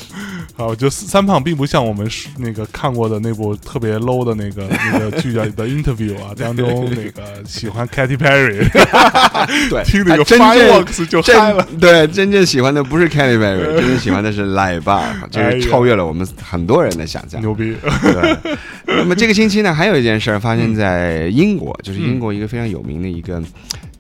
[0.60, 8.68] 好，就三胖并不像我们是那个看过的那部特别 low 的那个那个剧叫《The Interview》啊，当中那个喜欢 Katy Perry，
[9.72, 11.66] 对，听那个他真正 Fireworks 就嗨了。
[11.80, 17.40] 对真正喜欢的不是 Katy Perry， 真正喜欢的是 Bar，就是超越了我们很多人的想象。
[17.40, 23.42] 牛逼，对， 那么这个星期呢，还有一件事儿发生在英国，嗯就是英国一个非常有名的一个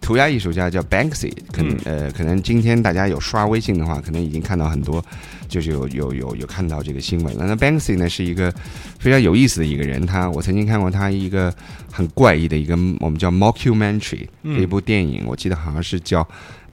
[0.09, 5.05] 涂鸦艺术家叫 Banksy，可能、呃，可能今天大家有刷微信的话，可能已经看到很多，
[5.47, 7.45] 就是有有有有看到这个新闻了。
[7.45, 8.51] 那 Banksy 呢是一个
[8.97, 11.53] 非常有意思的一个人，他我曾经看过他一个
[11.91, 16.27] 很怪异的一个我们叫 mockumentary 一部电影，我记得好像是叫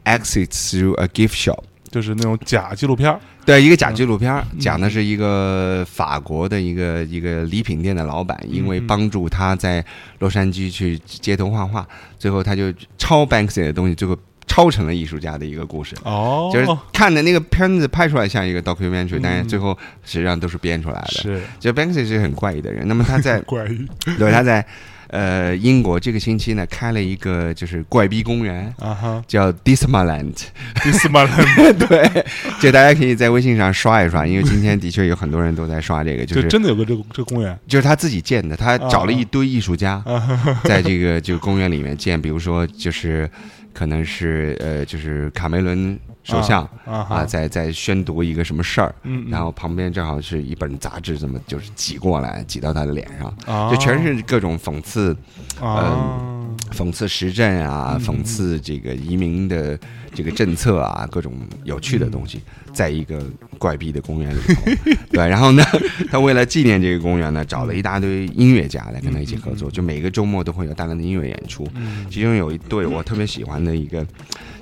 [0.07, 1.59] Exit Through a Gift Shop。
[1.91, 3.21] 就是那种假纪录片儿。
[3.45, 9.85] 对，一个假纪录片讲的是一个法国的一个一个礼品店的老板，因为嗯帮助他在
[10.19, 11.87] 洛杉矶去街头画画，
[12.19, 14.17] 最后他就抄 Banksy 的东西，最后
[14.49, 15.95] 抄成了艺术家的一个故事。
[16.03, 19.21] 哦，就是看的那个片子拍出来像一个 documentary，、嗯。
[19.23, 21.09] 但是最后实际上都是编出来的。
[21.09, 21.43] 是。
[21.61, 23.87] 就 Banksy 是很怪异的人，那么他在 怪异。
[24.19, 24.67] 对他在
[25.09, 32.25] 呃英国这个星期呢开了一个就是怪逼公园，啊哈，叫 Dismaland，Dismaland， 对，
[32.61, 37.57] 就大家可以在微信上刷一刷，因为今天的确有很多人都在刷这个，就就是真的有个这个这个公园。
[37.67, 43.29] 就是他自己建的，他找了一堆艺术家，啊，在这个这个公园里面建，比如说就是
[43.77, 49.31] 可能是呃就是卡梅伦首相啊在在宣读一个什么事儿，嗯，嗯。
[49.31, 53.71] 然后旁边正好是一本杂志，这么就是挤过来，挤到他的脸上，啊。
[53.71, 55.15] 就全是各种讽刺
[55.61, 59.79] 呃讽刺时政啊，讽刺这个移民的
[60.15, 61.33] 这个政策啊，各种
[61.65, 62.41] 有趣的东西，
[62.73, 63.23] 在一个
[63.59, 65.63] 怪逼的公园里头， 对，然后呢，
[66.11, 71.67] 他为了纪念这个公园呢，找了一大堆音乐家来跟他一起合作，就每个周末都会有大量的音乐演出，
[72.11, 74.07] 其中有一对我特别喜欢的一个，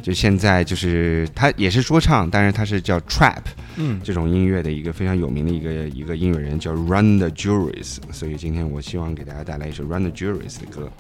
[0.02, 3.42] 就现在就是他也是说唱，但是他是叫 trap，
[3.76, 4.00] 嗯。
[4.02, 10.90] 这种音乐的一个非常有名的一个一个音乐人叫 Run the Jewelries，所以今天我希望给大家带来一首 Run the Jewelries 的歌。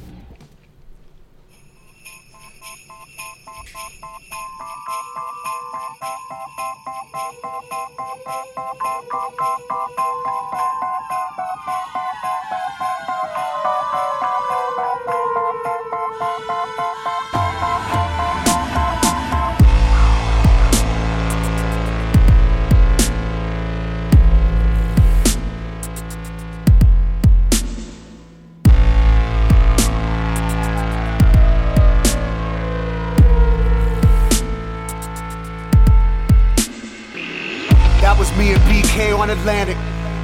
[39.02, 39.76] On Atlantic.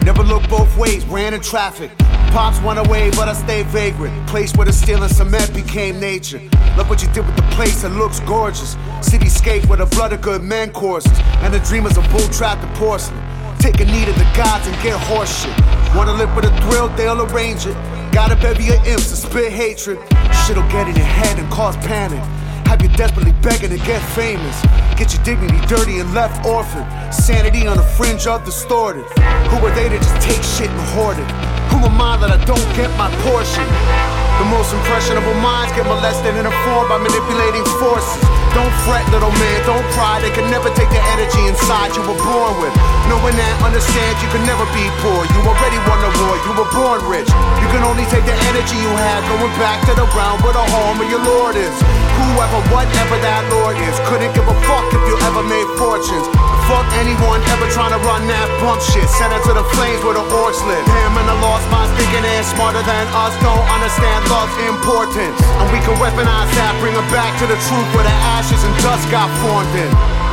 [0.05, 1.91] Never looked both ways, ran in traffic.
[2.31, 4.29] Pops went away, but I stayed vagrant.
[4.29, 6.41] Place where the steel and cement became nature.
[6.77, 8.77] Look what you did with the place, it looks gorgeous.
[9.01, 11.19] Cityscape where the blood of good men courses.
[11.43, 13.21] And the dreamers of bull trapped and porcelain.
[13.59, 15.97] Take a knee to the gods and get horseshit.
[15.97, 17.75] Wanna live with a thrill, they'll arrange it.
[18.13, 19.99] Got a bevy of imps to spit hatred.
[20.47, 22.23] Shit'll get in your head and cause panic.
[22.71, 24.55] Have you desperately begging to get famous?
[24.95, 26.87] Get your dignity dirty and left orphaned.
[27.13, 29.03] Sanity on the fringe of distorted.
[29.51, 31.27] Who are they to just take shit and hoard it?
[31.75, 33.67] Who am I that I don't get my portion?
[34.39, 38.40] The most impressionable minds get molested and informed by manipulating forces.
[38.55, 40.19] Don't fret, little man, don't cry.
[40.19, 42.75] They can never take the energy inside you were born with.
[43.07, 45.23] Knowing that, understand you can never be poor.
[45.31, 47.31] You already won the war, you were born rich.
[47.63, 50.67] You can only take the energy you have going back to the ground where the
[50.67, 51.75] home of your Lord is.
[52.19, 56.50] Whoever, whatever that Lord is, couldn't give a fuck if you ever made fortunes.
[56.71, 59.03] Fuck anyone ever trying to run that bump shit.
[59.11, 60.87] Send it to the flames where the orcs live.
[60.87, 63.35] Him and the lost minds thinking they're smarter than us.
[63.43, 65.35] Don't understand love's importance.
[65.59, 68.71] And we can weaponize that, bring it back to the truth where the ashes and
[68.87, 70.30] dust got formed in.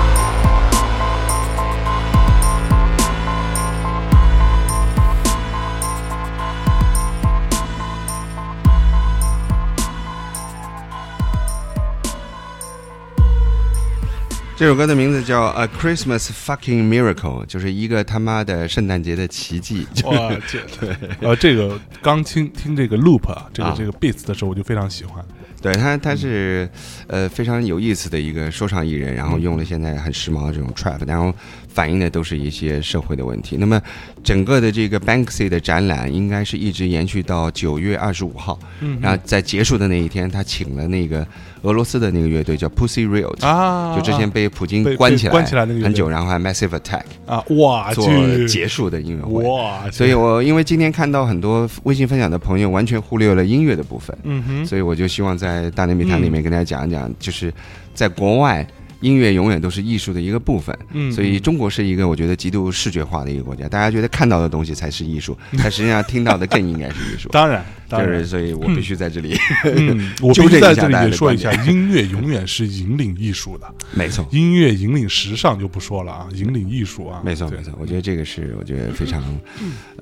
[14.57, 19.85] 这首歌的名字叫《A Christmas Fucking Miracle》，就是一个他妈的圣诞节的奇迹。
[20.03, 25.23] 哇，这 对，呃，这个刚听听这个 loop 啊，这个啊这个 beats 的时候，我就非常喜欢。
[25.61, 26.67] 对他，他是
[27.05, 31.31] 呃非常有意思的一个说唱艺人，然后用了现在很时髦的这种 trap，然后
[31.67, 33.57] 反映的都是一些社会的问题。
[33.57, 33.79] 那么
[34.23, 41.27] 整个的这个 Banksy 的展览应该是一直延续到九月二十五号，嗯然后在结束的那一天，他请了那个
[41.63, 48.07] 俄罗斯的那个乐队叫 Pussy Riot，、啊，就之前被普京关起来关起来那个很久，然后还 Massive Attack 啊，哇，做
[48.47, 49.43] 结束的音乐会。
[49.43, 57.53] 哇，所以我因为今天看到很多微信分享的朋友完全忽略了音乐的部分，嗯哼，所以我就希望在大内密谈里面跟大家讲一讲，就是
[57.93, 58.65] 在国外。
[58.99, 67.29] 音乐永远都是艺术的一个部分，嗯所以中国是一个我觉得极度视觉化的一个国家，大家觉得看到的东西才是艺术，但实际上听到的更应该是艺术。
[67.31, 79.23] 当然，当然就是，，所以我必须在这里，嗯，我必须在这里说一下，音乐永远是引领艺术的，没错，音乐引领时尚就不说了啊，引领艺术啊，没错没错，我觉得这个是我觉得非常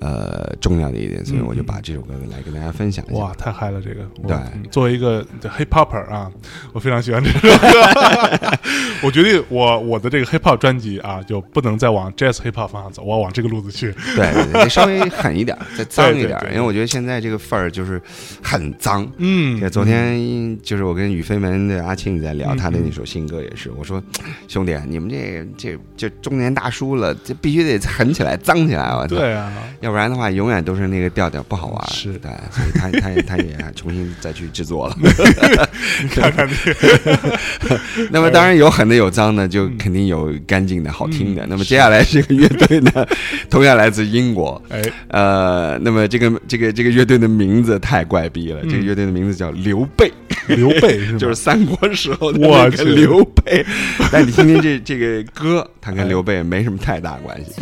[0.01, 3.15] 呃重要的一点，所以我就把这首歌来跟大家分享一下。
[3.15, 3.81] 哇，太嗨了！
[3.81, 6.31] 这个，对嗯作为一个 hip hopper 啊，
[6.73, 7.49] 我非常喜欢这首歌。
[9.03, 13.93] 我决定，我我的这个 hip hop 专辑啊，就不能再往 jazz hip hop 方向走，我要往这个路子去。
[14.15, 18.01] 对对对，稍微狠一点，再 脏一点因为我觉得现在这个范儿就是
[18.41, 19.05] 很脏。
[19.17, 24.01] 嗯对，昨天就是我跟宇飞门的阿庆在聊嗯他的那首新歌，也是我说，
[24.47, 29.17] 兄弟，你们这这这中年大叔了，这必须得狠起来、脏起来，我操！
[29.17, 29.51] 对啊，
[29.82, 31.88] 要不然的话，永远都是那个调调不好玩。
[31.91, 34.97] 是 对，所以他他也他也重新再去制作了。
[36.11, 37.39] 看看这个，
[38.11, 41.45] 那么当然有狠的有脏的，就肯定有干净的好听的。
[41.47, 43.05] 那么接下来这个乐队呢，
[43.49, 44.61] 同样来自英国。
[44.69, 50.11] 哎，呃，那么这个这个这个乐队的名字太怪逼了，这个乐队的名字叫刘备，
[50.47, 51.18] 刘备 是？
[51.18, 53.66] 就是三国时候的我个刘备。
[54.11, 57.61] 但你听听这这个歌，他跟刘备没什么太大关系。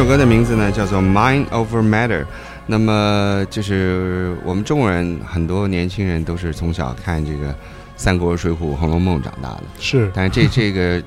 [0.00, 2.22] 首歌的名字呢叫做《Mind Over Matter》。
[2.66, 7.52] 那么就是我们中国人很多年轻人都是从小看这个
[7.98, 10.10] 《三国》《水浒》《红楼梦》长大的，是。
[10.14, 11.02] 但是这这个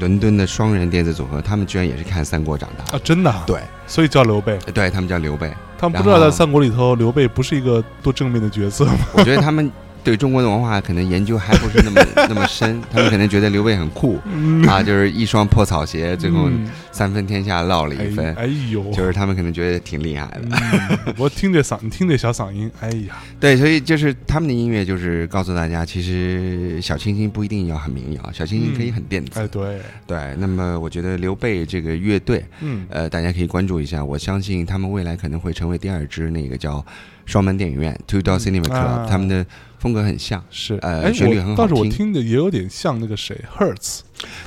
[0.00, 4.58] 伦敦的双人电子组合，他们居然也是看《三国》长大啊，真的啊，对，所以叫刘备。
[4.72, 5.52] 对他们叫刘备。
[5.78, 8.96] 他们不知道在三国里头，刘备不是一个多正面的角色吗？
[9.12, 9.70] 我觉得他们
[10.02, 14.18] 对中国的文化可能研究还不是那么那么深，他们可能觉得刘备很酷。
[14.66, 16.66] 啊，就是一双破草鞋，最后嗯
[16.98, 20.40] 三分天下落了一分，哎哎呦，就是他们可能觉得挺厉害的。
[20.50, 29.38] 嗯我听这嗓，你听这小嗓音，哎呀，对，所以就是他们的音乐，就是告诉大家，其实小清新不一定要很民谣，小清新可以很电子。
[29.38, 29.78] 哎对，
[30.08, 32.84] 对，那么我觉得刘备这个乐队，嗯。
[32.90, 34.04] 呃，大家可以关注一下。
[34.04, 36.84] 我相信他们未来可能会成为第二支那个叫
[37.26, 39.06] 双门电影院 Two Door Cinema Club，、啊。
[39.08, 39.46] 他们的
[39.78, 41.92] 风格很像，是，呃哎，旋律很好听但是我听。
[41.92, 44.00] 听的也有点像那个谁，Hertz，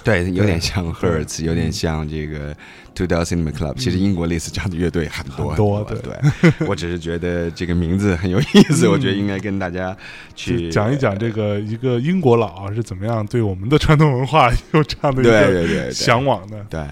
[0.03, 2.55] 对，有点像 Hertz，有点像这个
[2.93, 3.75] Two Door Cinema Club。
[3.75, 5.97] 其实英国类似这样的乐队很多很多对。
[5.99, 6.51] 对。
[6.67, 9.95] 我只是觉得这个名字很有意思，我觉得应该跟大家
[10.35, 16.65] 去讲一讲这个一个英国佬啊是怎么样对我们的传统文化有这样的一对个对对对向往的。
[16.69, 16.85] 对，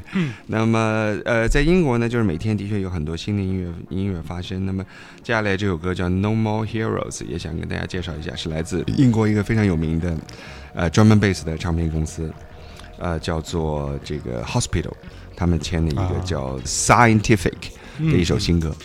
[0.48, 4.66] 那么呃，在英国呢，就是每天的确有很多新的音乐音乐发生。
[4.66, 4.84] 那么
[5.22, 10.16] 接下来这首歌叫《No More Heroes》，也想跟大家介绍一下，是来自英国一个非常有名的
[10.74, 12.32] 呃专门 bass 的唱片公司，
[13.00, 14.94] 呃，叫做这个 Hospital，
[15.36, 18.76] 他们签的一个啊叫 Scientific 的一首新歌。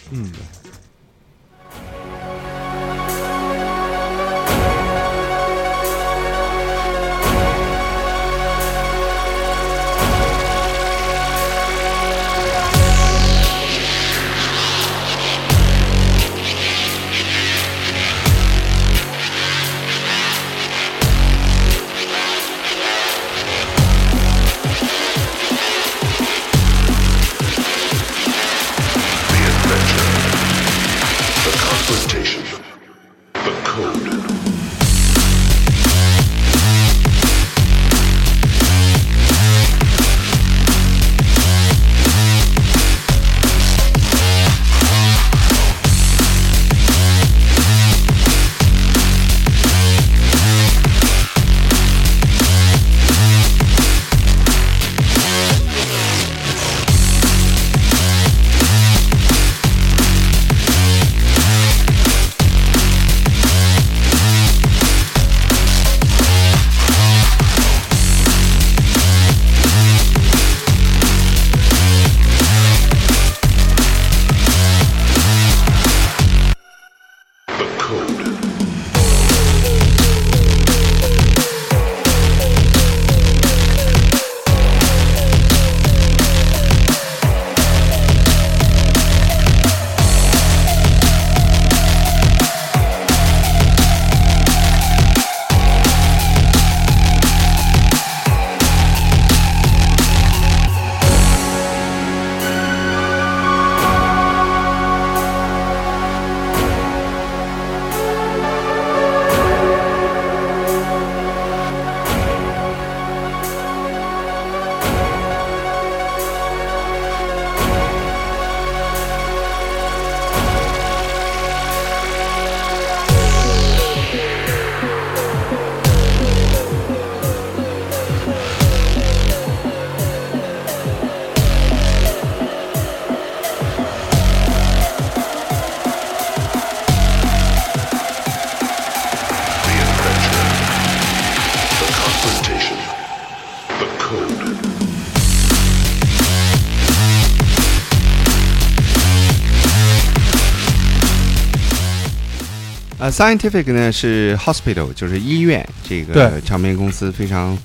[153.15, 157.57] ，Scientific 呢是 Hospital，就是医院这个唱片公司非常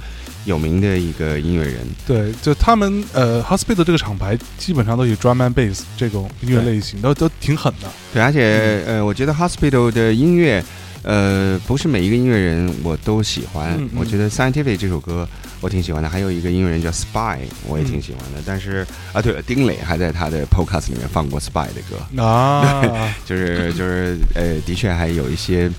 [0.46, 1.80] 有名的一个音乐人。
[2.08, 7.90] 对，就他们呃，Hospital 这个厂牌基本上都以 drum and bass 这种音乐类型，都都挺狠的。
[8.14, 10.64] 对，而且呃，我觉得 Hospital 的音乐，
[11.04, 13.76] 呃，不是每一个音乐人我都喜欢。
[13.78, 15.28] 嗯嗯我觉得 Scientific 这首歌
[15.62, 18.42] 我挺喜欢的，还有一个音乐人叫 Spy，我也挺喜欢的。
[18.46, 25.70] 但是啊，对了，丁磊还在他的 Podcast 里面放过 Spy 的歌，啊， 就是就是呃，的确还有一些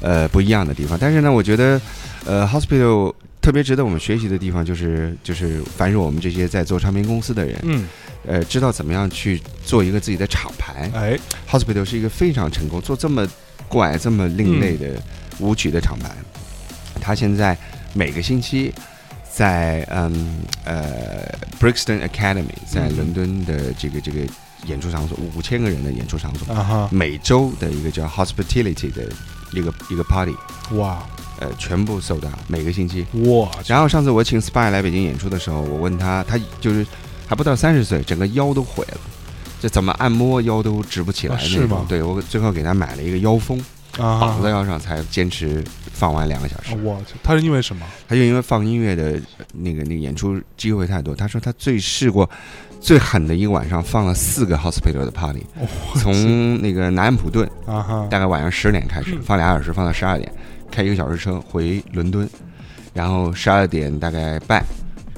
[0.00, 0.98] 呃不一样的地方。
[1.00, 1.80] 但是呢，我觉得
[2.24, 7.86] 呃 Hospital 特别值得我们学习的地方，就是就是凡是我们这些在做唱片公司的人，嗯，
[8.26, 10.90] 呃，知道怎么样去做一个自己的厂牌。
[10.94, 11.16] 哎
[11.48, 13.26] ，Hospital 是一个非常成功，做这么
[13.68, 15.00] 怪、这么另类的
[15.38, 16.10] 舞曲的厂牌。
[17.00, 17.56] 他现在
[17.92, 18.72] 每个星期
[19.30, 21.28] 在嗯呃
[21.60, 24.20] Brixton Academy 在嗯伦敦的这个这个
[24.66, 29.04] 演出场所，五千个人的演出场所，每周的一个叫 Hospitality 的
[29.52, 30.34] 一个一个 party，
[30.72, 31.06] 哇，
[31.38, 33.06] 呃，全部售到每个星期。
[33.26, 33.48] 哇。
[33.66, 36.84] 然后上次我请 Spy 来北京演出的时候，我问他，他就是
[37.28, 38.98] 还不到三十岁，整个腰都毁了，
[39.66, 41.78] 这怎么按摩腰都直不起来那种。
[41.78, 43.58] 啊对我最后给他买了一个腰封，
[43.98, 46.76] 啊绑在腰上，才坚持放完两个小时。
[46.84, 47.84] 我去，他是因为什么？
[48.06, 52.30] 他就因为放音乐的呃那个那个演出机会太多，他说他最试过
[52.80, 60.32] 最狠的一个晚上放了四个 hospital 的 party， 哦从那个南安普顿啊，大概晚上十点开始嗯放俩小时，放到十二点，
[60.70, 62.28] 开一个小时车回伦敦，
[62.94, 64.62] 然后十二点大概半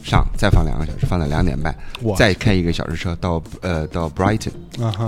[0.08, 4.50] 上，再放两个小时，放到两点半，我再开一个小时车到呃到 Brighton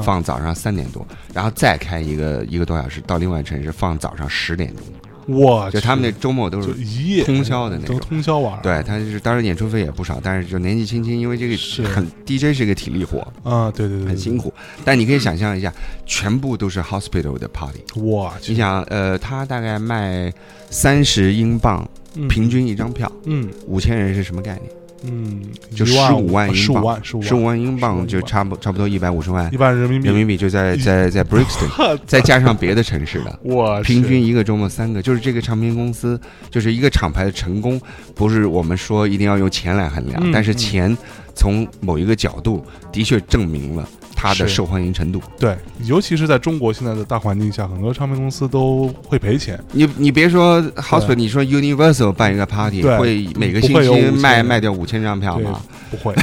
[0.02, 8.00] 放早上三点多，然后再开一个一个多小时到另外城市放早上十点钟，哇就他们那周末都是一夜通宵的那都种。
[8.00, 14.52] 通宵玩，对，他就是当然演出费也不少，但是就年纪轻轻，因为这个是很 DJ 是个体力活，啊，对对对，很辛苦。
[14.84, 15.72] 但你可以想象一下，
[16.04, 17.80] 全部都是 hospital 的 party。
[18.02, 20.32] 哇你，想，呃，他大概卖
[20.68, 24.68] 三十英镑，嗯平均一张票，嗯五千人是什么概念？
[25.02, 25.40] 嗯，
[25.74, 33.38] 就十五万英镑，十五万，英镑就差不差不多一百五十万一万人民币，人民币，就在在在 Brixton，再加上别的城市的。
[33.42, 36.20] 我平均一个周末三个，就是这个唱片公司，
[36.50, 37.80] 就是一个厂牌的成功，
[38.14, 40.96] 不是我们说一定要用钱来衡量，嗯但是钱
[41.40, 42.62] 从某一个角度
[42.92, 45.22] 的确证明了它的受欢迎程度。
[45.38, 56.14] 对，尤其是在中国现在的大环境下，很多唱片公司都会赔钱，你你别说 House，你说 Universal 办一个 party 会每个星期会有5000卖卖掉五千张票吗？，不会，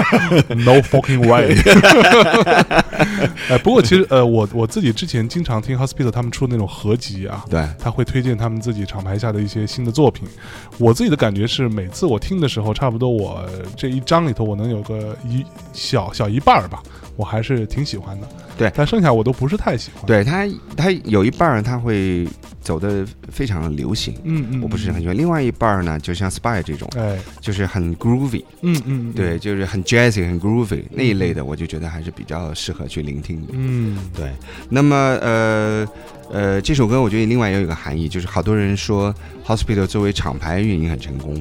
[0.54, 1.56] no fucking way。
[3.48, 10.28] 哎，不过其实呃，我我自己之前经常听 Hospital 他们出的那种合集啊，对，他会推荐他们自己厂牌下的一些新的作品。
[10.76, 15.42] 我自己的感觉是，每次我听的时候，差不多我这一张里头，我能有个一
[15.72, 16.82] 小小一半儿吧，
[17.16, 18.28] 我还是挺喜欢的。
[18.58, 20.44] 对但剩下我都不是太喜欢。，对他，
[20.76, 22.26] 他有一半儿他会
[22.60, 25.16] 走的非常流行，嗯嗯，我不是很喜欢。
[25.16, 33.52] 另外一半儿呢，就像 Spy 这种，哎，就是很 groovy，嗯嗯，嗯对，，就是很 jazzy、很 groovy 那一类的，我就觉得还是比较适合去聆听的。
[33.52, 34.32] 嗯，对，
[34.68, 35.86] 那么呃
[36.32, 39.14] 呃，这首歌我觉得另外也有一个含义，就是好多人说
[39.46, 41.40] Hospital 作为厂牌运营很成功，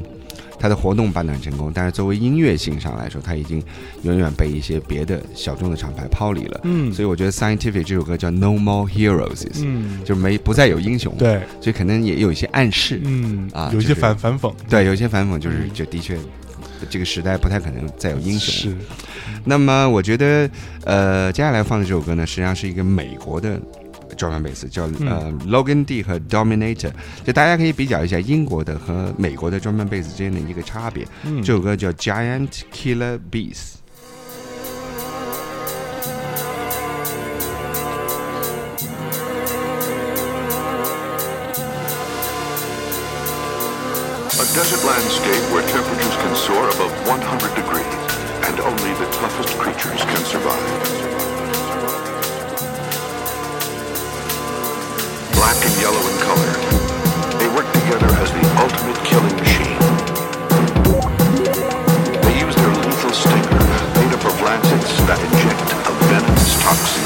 [0.59, 3.63] 它的活动办得很成功，但是作为音乐性上来说，它已经
[4.03, 6.61] 远远被一些别的小众的厂牌抛离了。
[6.63, 13.01] 嗯，所以我觉得 Scientific 这首歌叫 No More Heroes，、嗯，就没不再有英雄，，对，所以可能也有一些暗示。
[13.03, 16.17] 嗯啊有一些啊就是反反讽，对，有一些反讽就是嗯就的确。
[16.91, 18.71] 这个时代不太可能再有英雄。
[18.71, 18.77] 是，
[19.43, 20.47] 那么我觉得，
[20.85, 23.59] 呃，接下来放的这首歌呢，实际上是一个美国的
[24.15, 26.91] drum and bass，叫嗯呃 Logan D 和 Dominator，
[27.25, 31.05] 就大家可以比较一下英国的和美国的专门贝斯之间的一个差别。
[31.23, 33.75] 嗯，这首歌叫 Giant Killer Bees。
[44.39, 47.85] A desert landscape where temperatures can soar above 100 degrees,
[48.43, 51.26] and only the toughest creatures can survive.
[55.37, 56.51] Black and yellow in color,
[57.37, 59.77] they work together as the ultimate killing machine.
[62.23, 63.61] They use their lethal stinger,
[64.01, 66.96] made up of lancets that inject a venomous toxin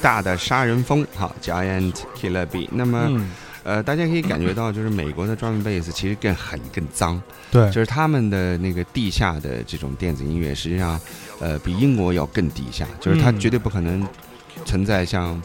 [0.00, 2.68] 大的杀人蜂，好，Giant Killer Bee。
[2.72, 3.30] 那么，嗯，
[3.62, 7.20] 呃，大家可以感觉到，就是美国的 drum bass 其实更狠、更脏，
[7.50, 11.00] 对，就是他们的那个地下的这种电子音乐，实际上，
[11.38, 14.06] 呃，比英国要更地下，就是它嗯绝对不可能
[14.64, 15.40] 存在像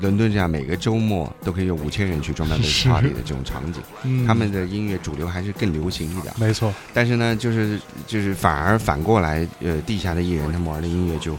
[0.00, 3.82] 伦敦这样每个周末都可以有五千人去 drum and bass 是 party 的这种场景。
[4.02, 4.26] 嗯。
[4.26, 11.36] 他们的音乐主流还是更流行一点，没错，但是呢，就是就是反而反过来，呃，地下的艺人他们玩的音乐就，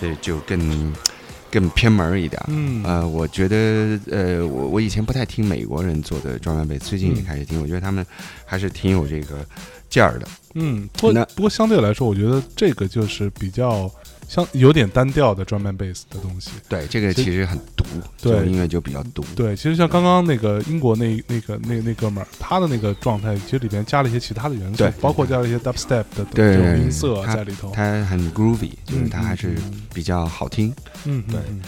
[0.00, 0.94] 呃，就更
[1.54, 2.42] 更偏门儿一点。
[2.48, 8.04] 嗯呃，我觉得，呃，我我以前不太听美国人做的 drum and bass，最近也嗯开始听，我觉得他们
[8.44, 9.46] 还是挺有这个
[9.88, 10.26] 劲儿的。
[10.54, 13.88] 嗯，不过那不过相对来说，我觉得这个就是比较
[14.34, 16.50] 相有点单调的 drum and bass 的东西。
[16.68, 17.84] 对，这个其其实很毒，
[18.20, 19.24] 对这种音乐就比较毒。
[19.36, 27.70] 对，其实像刚刚那个英国那那个那那哥们儿，他的那个状态，其实里边加了一些其他的元素对，包括加了一些 dubstep 的这种音色在里头。
[27.72, 29.54] 它很 groovy，就是嗯它还是
[29.92, 30.74] 比较好听。
[31.04, 31.62] 嗯，对嗯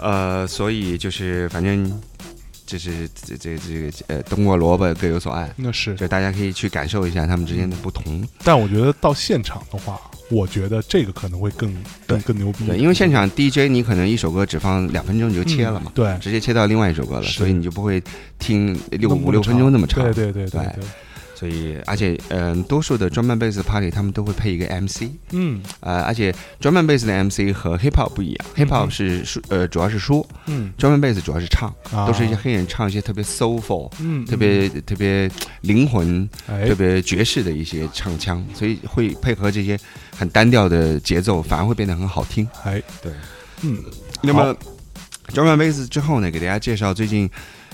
[0.00, 2.00] 呃，所以就是反正
[2.66, 5.94] 就是这这这个呃，冬瓜萝卜各有所爱，那是。
[5.96, 8.26] 就大家可以去感受一下他们之间的不同。
[8.42, 10.00] 但我觉得到现场的话，
[10.30, 11.74] 我觉得这个可能会更
[12.06, 12.66] 更更牛逼。
[12.66, 18.02] 对，因为现场 DJ 你可能一首歌只放两分钟你就切了嘛，嗯对，直接切到另外一首歌了，所以你就不会
[18.38, 20.02] 听六五六分钟那么长。
[20.04, 20.84] 对对对对对，
[21.44, 25.60] 所以而且嗯、多数的专门 bass party 他们都会配一个 MC，嗯。
[25.80, 32.06] 呃，而且专门 bass 的 MC 和 hip hop 不一样，hip hop 嗯是说呃主要是说，嗯，专门 bass 主要是唱，啊。
[32.06, 33.92] 都是一些黑人唱一些特别 soulful。
[34.00, 35.30] 嗯特别特别
[35.60, 36.66] 灵魂、哎。
[36.66, 39.78] 特别爵士的一些唱腔，所以会配合这些
[40.16, 42.48] 很单调的节奏，反而会变得很好听。
[42.64, 43.12] 哎对，
[43.60, 43.84] 嗯。
[44.22, 44.56] 那么
[45.28, 47.28] drum and bass 之后呢，给大家介绍最近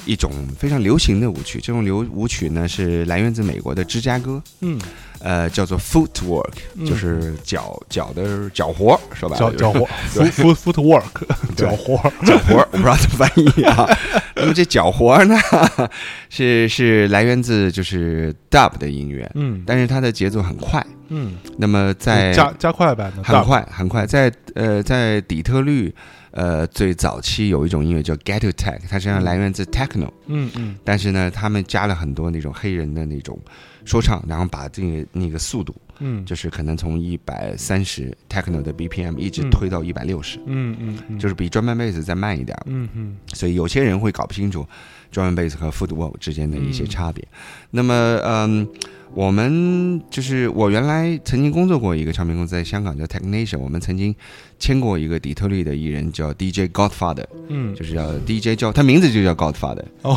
[0.05, 1.61] 一种非常流行的舞曲。
[1.61, 4.79] 这种流舞曲呢是来源自美国的芝加哥，嗯，
[5.21, 6.87] 呃，叫做 footwork，、嗯。
[6.87, 9.89] 就是脚脚的脚活，说白了脚就是脚活
[10.31, 13.87] foot foot work 脚活儿脚活，我不知道怎么翻译啊。
[14.37, 15.37] 那么这脚活呢，
[16.31, 19.63] 是是来源自就是 dub 的音乐，嗯。
[19.67, 20.85] 但是它的节奏很快。
[21.13, 25.93] 嗯，那么在加加快版的很快很快，在呃在底特律，
[26.33, 30.77] 呃最早期有一种音乐叫 ghetto tech，它实际上来源自 techno，嗯嗯。
[30.85, 33.39] 但是呢，他们加了很多那种黑人的那种
[33.85, 36.25] 说唱，然后把这个那个速度，嗯。
[36.25, 42.57] 就是可能从一百三十 techno 的 BPM 一直嗯推到一百六十，嗯嗯嗯，就是比专门 bass 再慢一点。
[42.67, 43.17] 嗯嗯。
[43.35, 44.67] 所以有些人会搞不清楚
[45.13, 46.89] drum and bass 和 footwork 之间的一些嗯。
[46.89, 47.27] 差别。
[47.71, 48.69] 那么，嗯，
[49.15, 54.15] 我们就是我原来曾经工作过一个唱片公司，在香港叫 Technation，我们曾经
[54.59, 60.17] 签过一个底特律的艺人叫 DJ Godfather，嗯，就是叫 DJ 教，他名字就叫 Godfather，哦，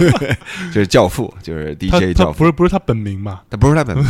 [0.72, 2.38] 就是教父，就是 DJ 教父。
[2.38, 3.42] 不是不是他本名嘛？
[3.50, 4.06] 他不是他本名，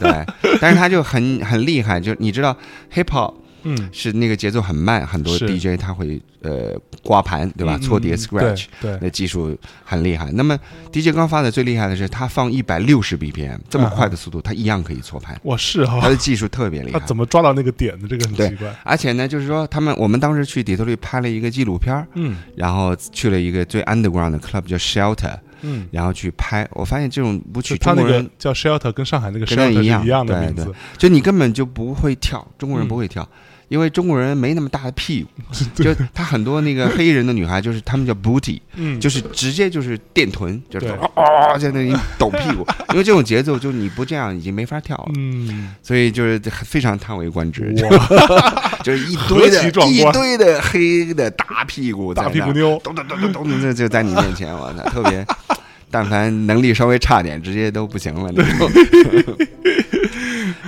[0.00, 2.56] 对，但是他就很很厉害，就你知道
[2.94, 3.34] hip hop
[3.68, 7.76] 嗯，是那个节奏很慢，很多 DJ 他会呃刮盘，对吧？
[7.76, 10.30] 嗯搓碟嗯 scratch，对对那技术很厉害。
[10.32, 10.56] 那么
[10.92, 17.06] DJ 刚发的最厉害的是，他放一百六十 BPM 这么快的速度，他一样可以搓盘，我是哈他，的技术特别厉害他害。
[17.06, 18.06] 怎么抓到那个点的？
[18.06, 18.72] 这个很奇怪。
[18.84, 26.66] 而且呢，就是说，他们我们当时去底特律拍了一个纪录片嗯然后去了一个最 underground 的 club 叫 Shelter，嗯，然后去拍。
[26.72, 30.74] 我发现这种舞曲就他那个中国人叫 shelter，跟上海那个 shelter 一样一样的对名字对。
[30.98, 33.28] 就你根本就不会跳，中国人嗯不会跳。
[33.68, 35.30] 因为中国人没那么大的屁股，
[35.82, 40.94] 就他很多那个黑人的女孩，就是他们叫 booty，嗯，就是直接就是电臀，就是对。
[41.14, 55.26] 啊在那里抖屁股， 因为这种节奏就你不这样已经没法跳了，嗯，所以就是非常叹为观止，哇， 就是一堆的一堆的黑的大屁股大屁股妞，咚咚咚咚咚，这就在你面前，我操，特别。
[55.88, 58.70] 但凡能力稍微差点，直接都不行了那种。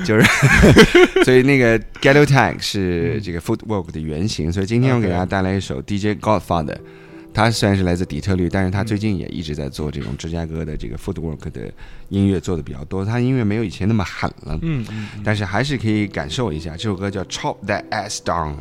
[0.05, 0.27] 就是，
[1.25, 4.53] 所以那个 Ghetto Tag 是这个 Footwork 的原型。
[4.53, 6.77] 所以今天我给大家带来一首 DJ Godfather，
[7.35, 11.71] 他虽然是来自底特律，但是他最近也一直在做这种芝加哥的这个 Footwork 的
[12.09, 13.05] 音乐，做的比较多。
[13.05, 16.73] 他音乐没有以前那么狠了，嗯嗯，但是还是可以感受一下。
[16.73, 18.55] 这首歌叫 Chop That Ass Down，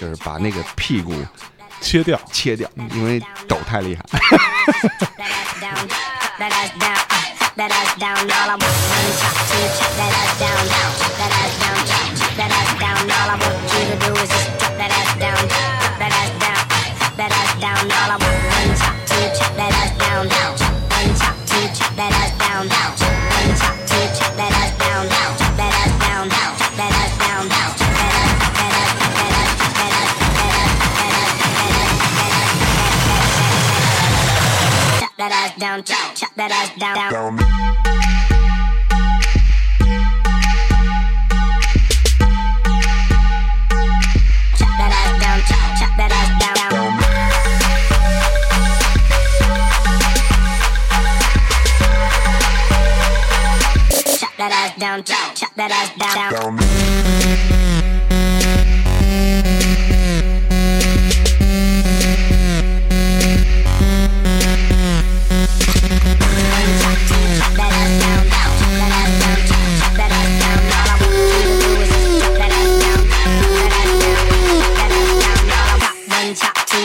[0.00, 1.14] 就是把那个屁股
[1.80, 4.04] 切掉，切掉，因为抖太厉害。
[7.54, 10.90] That ass down, all I want is chop to chop that ass down, down,
[11.22, 12.98] that ass down, chop, chop that ass down.
[13.06, 14.93] All I want you to do is just drop that
[35.28, 36.96] that ass down, chop, chop that ass down.
[36.96, 37.36] down.
[54.36, 56.56] that ass down, chop, chop that ass down.
[56.56, 57.23] down.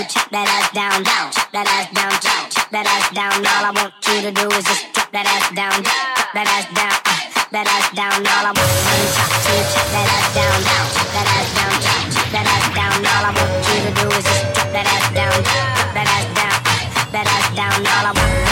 [0.10, 3.30] Chop that ass down, down, chop that ass down, chop, chop that ass down.
[3.46, 6.66] All I want you to do is just drop that ass down, drop that ass
[6.74, 7.14] down, uh,
[7.54, 8.18] that ass down.
[8.18, 11.74] All I want one chop, two chop that ass down, down, chop that ass down,
[11.78, 12.98] chop, chop that ass down.
[13.06, 16.28] All I want you to do is just drop that ass down, drop that ass
[16.34, 17.78] down, uh, that ass down.
[17.86, 18.49] All I want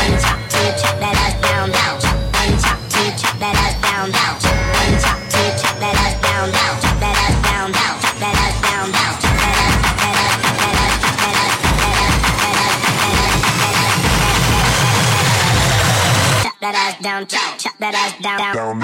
[16.72, 18.82] that ass down, chop, chop that ass down, down.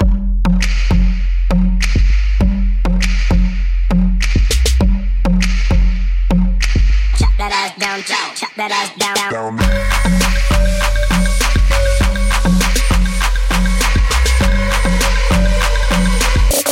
[7.18, 9.58] Chop that ass down, chop, chop that ass down, down.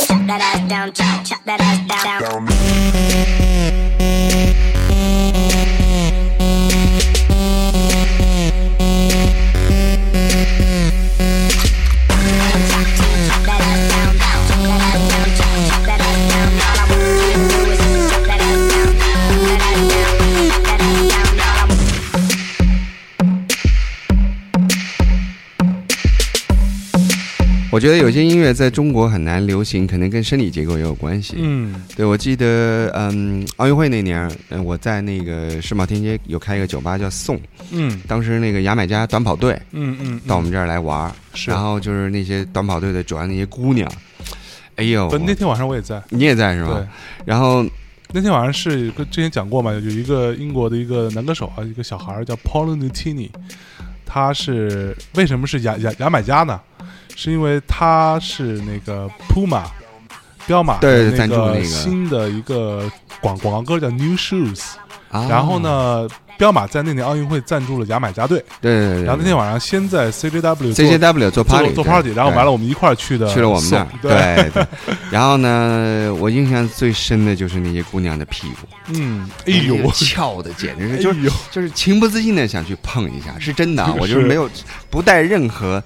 [0.07, 2.52] Chop that ass down, chop, chop that ass down, down.
[27.83, 31.35] 觉得有些音乐在中国很难流行，可能跟生理结构也有关系。
[31.37, 37.37] 嗯对，我记得，嗯，奥运会那年，嗯，我在那个世贸天阶有开一个酒吧叫宋，
[37.71, 41.13] 嗯当时那个牙买加短跑队嗯嗯，到我们这儿来玩
[41.45, 43.85] 然后就是那些短跑队的主要那些姑娘，
[44.77, 46.01] 哎呦，那天晚上我也在。
[46.07, 46.87] 你也在是对吧？，
[47.25, 47.65] 然后
[48.13, 53.29] 那天晚上是跟之前讲过嘛，有一个英国的一个男歌手啊，一个小孩叫 Paul Nutini，
[54.05, 56.57] 他是为什么是牙牙牙买加呢？
[57.15, 59.63] 是因为他是那个 Puma
[60.45, 61.63] 彪马对的赞助那个。
[61.63, 62.89] 新的一个
[63.21, 64.61] 广广告歌叫 New Shoes，、
[65.09, 65.27] 啊。
[65.29, 65.59] 然后？
[65.59, 71.89] 呢，彪马在那年奥运会赞助了牙买加队，对对对，然后那天晚上先在 CJW 做 CJW 做做 party 做对。
[71.91, 74.65] party，然后完了我们一块儿去的去了我们那儿宋，对对。
[75.11, 79.75] 然后呢，我印象最深的就是那些姑娘的屁股，嗯，哎呦。
[79.77, 84.49] 那个，翘的简直是哎就是呦，就是情不自禁的想去碰一下，是真的啊，我就是是没有
[84.89, 85.81] 不带任何。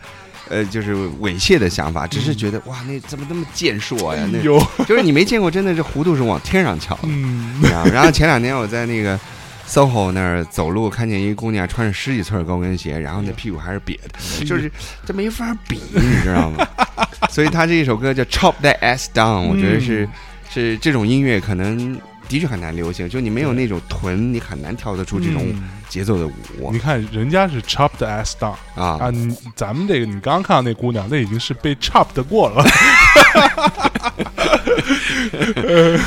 [0.49, 4.27] 呃，就是猥亵的想法，只是觉得哇，那怎么那么健硕呀？
[4.31, 7.01] 那有，就是你没见过，真的是弧度是往天上翘的。
[7.03, 9.19] 嗯，然后，然后前两天我在那个
[9.67, 14.71] SOHO 那儿走路，看见一个姑娘穿着十几寸高跟鞋，然后那屁股还是瘪的，就是
[15.05, 16.67] 这没法比，你知道吗？
[17.29, 20.07] 所以他这一首歌叫 Chop That Ass Down，我觉得是、
[20.49, 25.63] 是这种音乐可能的确很难流行，就你没有那种臀，你很难跳得出这种嗯。
[25.89, 26.69] 节奏的舞。
[26.73, 28.97] 你看人家是 chopped ass down 啊。
[28.99, 32.61] 啊，你咱们这个你刚刚看到那姑娘，那已经是被 chopped 过了。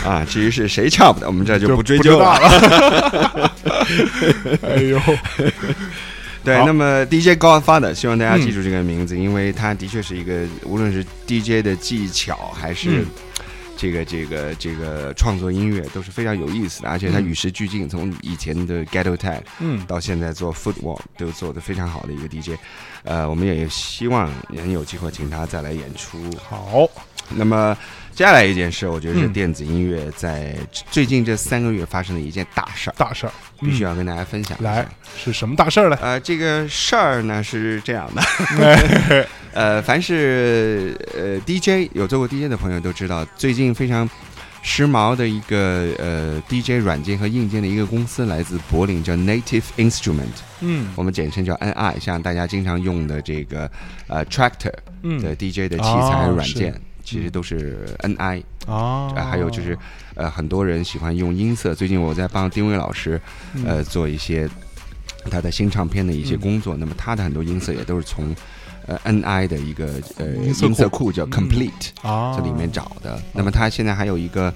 [0.05, 0.25] 啊！
[0.29, 2.35] 至于是谁 chopped，，我们这就就不追究了。
[4.63, 5.01] 哎呦，
[6.45, 13.07] 对，那么 DJ Godfather，希望大家嗯记住这个名字，因为他的确是一个无论是 DJ 的技巧还是嗯
[13.81, 22.59] 这个这个这个创作音乐都是非常有意思的，而且他嗯与时俱进，从以前的 Ghetto Tag 嗯，到现在做 Football 都做得非常好的一个 DJ。
[23.05, 26.19] 呃，我们也希望能有机会请他再来演出。
[26.39, 26.87] 好，
[27.37, 27.77] 那么
[28.15, 29.33] 接下来一件事，我觉得是嗯。
[29.33, 30.55] 电子音乐在
[30.91, 34.57] 最近这三个月发生的一件大事儿，大事儿，嗯必须要跟大家分享。
[34.61, 35.97] 来是什么大事儿呢？
[36.01, 38.23] 呃，这个事儿呢是这样的，
[38.61, 44.09] 哎呃，凡是呃 DJ 有做过 DJ 的朋友都知道，最近非常
[44.63, 50.27] 时髦的一个呃 DJ 软件和硬件的一个公司来自柏林，叫 Native Instrument，
[50.61, 50.93] 嗯。
[50.95, 53.71] 我们简称叫 NI，像大家经常用的这个
[54.07, 58.43] 呃 Tractor 的嗯 DJ 的器材哦软件，是其实都是 NI。
[58.67, 59.77] 啊呃，还有就是，
[60.15, 61.75] 呃，很多人喜欢用音色。
[61.75, 63.21] 最近我在帮丁伟老师，
[63.55, 64.49] 嗯呃，做一些
[65.31, 66.77] 他的新唱片的一些工作。
[66.77, 68.35] 那么他的很多音色也都是从
[68.87, 73.21] 呃 NI 的一个呃音色库叫嗯 Complete 啊这里面找的。
[73.33, 74.53] 那么他现在还有一个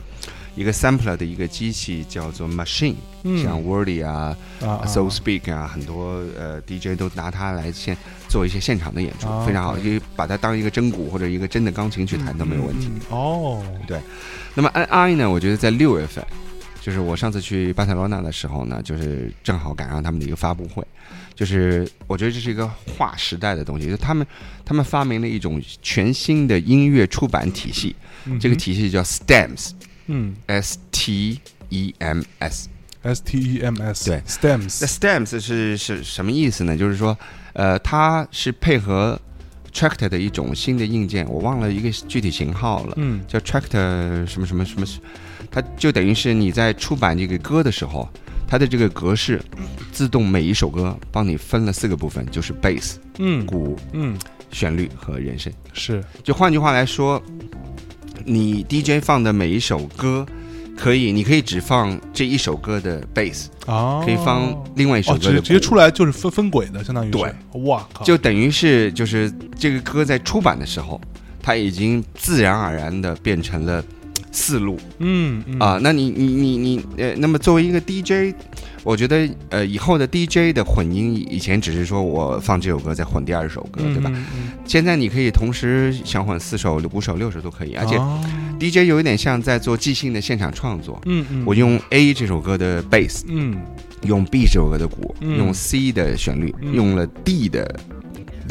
[0.55, 3.42] 一个 sampler 的一个机器叫做 Machine，嗯。
[3.42, 7.96] 像 Wordy 啊、啊 So Speak 啊，很多呃 DJ 都拿它来现
[8.28, 12.90] 做一些现场的演出，啊非常好因为把它当一个真鼓或者一个真的钢琴去弹都没有问题。
[13.11, 13.62] 哦，
[14.55, 16.24] 那么 NI 呢，我觉得在六月份
[16.80, 20.86] 就是我上次去巴塞罗那的时候呢，就是正好赶上他们的一个发布会，
[21.34, 24.24] 就是我觉得这是一个划时代的东西，就他们
[24.64, 27.96] 他们发明了一种全新的音乐出版体系，
[28.38, 29.74] 这个体系叫 STEMS，S
[30.07, 32.68] 嗯，S T E M S。
[33.02, 34.20] S T E M S 对。
[34.26, 36.74] Stems 那 STEMS 是是什么意思呢？
[36.76, 37.16] 就是说，
[37.52, 39.20] 呃，它是配合
[39.74, 43.22] Tractor 的一种新的硬件，我忘了一个具体型号了，嗯。
[43.28, 44.86] 叫 Tractor 什么什么什么，
[45.50, 48.09] 它就等于是你在出版这个歌的时候，
[48.48, 49.38] 它的这个格式
[49.92, 53.44] 自动每一首歌帮你分了四个部分，就是 bass、嗯。
[53.44, 54.18] 鼓、嗯。
[54.50, 55.52] 旋律和人声。
[55.72, 56.02] 是。
[56.22, 57.22] 就换句话来说，
[58.25, 60.27] 你 DJ 放的每一首歌。
[60.77, 65.41] 可以，你可以只放这一首歌的 bass，啊，可以放另外一首哦，歌的鼓。
[65.41, 71.01] 直接直接出来就是分分轨的，相当于对，哇靠，就等于是就是这个歌在出版的时候，
[71.41, 73.85] 它已经自然而然的变成了
[74.35, 75.78] 四路嗯嗯啊。
[75.80, 78.35] 那你你你你呃，那么作为一个 DJ，
[78.82, 84.11] 我觉得呃以后的 DJ 的混音，以前只是说我放这首歌再混第二首歌，对吧？
[84.66, 88.20] 现在你可以同时想混四首、五首、六首都可以，而且啊
[88.59, 91.01] DJ 有一点像在做即兴的现场创作。
[91.07, 93.57] 嗯嗯，我用 A 这首歌的 bass，嗯
[94.03, 97.74] 用 B 这首歌的鼓，嗯用 C 的旋律，嗯用了 D 的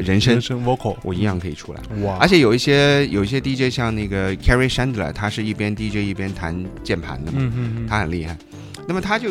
[0.04, 1.82] 人声人，声 vocal 我一样可以出来。
[2.04, 8.38] 哇，而且有一些有一些 DJ 像那个 Carrie Chandler，他是一边 DJ 一边弹键盘的嘛，嗯嗯嗯他很厉害。
[8.86, 9.30] 那么他就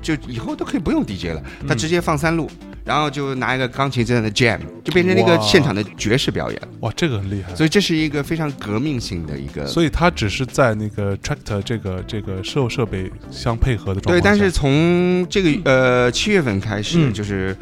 [0.00, 2.50] 就以后都可以不用 DJ 了，嗯他直接放三路，
[2.86, 6.58] 然后就拿一个钢琴在那 jam，就变成那个现场的爵士表演。
[6.80, 9.66] 哇这个很厉害，所以这是一个非常革命性的一个。
[9.66, 17.54] 所以它只是在那个 tractor 这个这个设有设备相配合的状况对，但是从这个呃七月份开始，嗯就是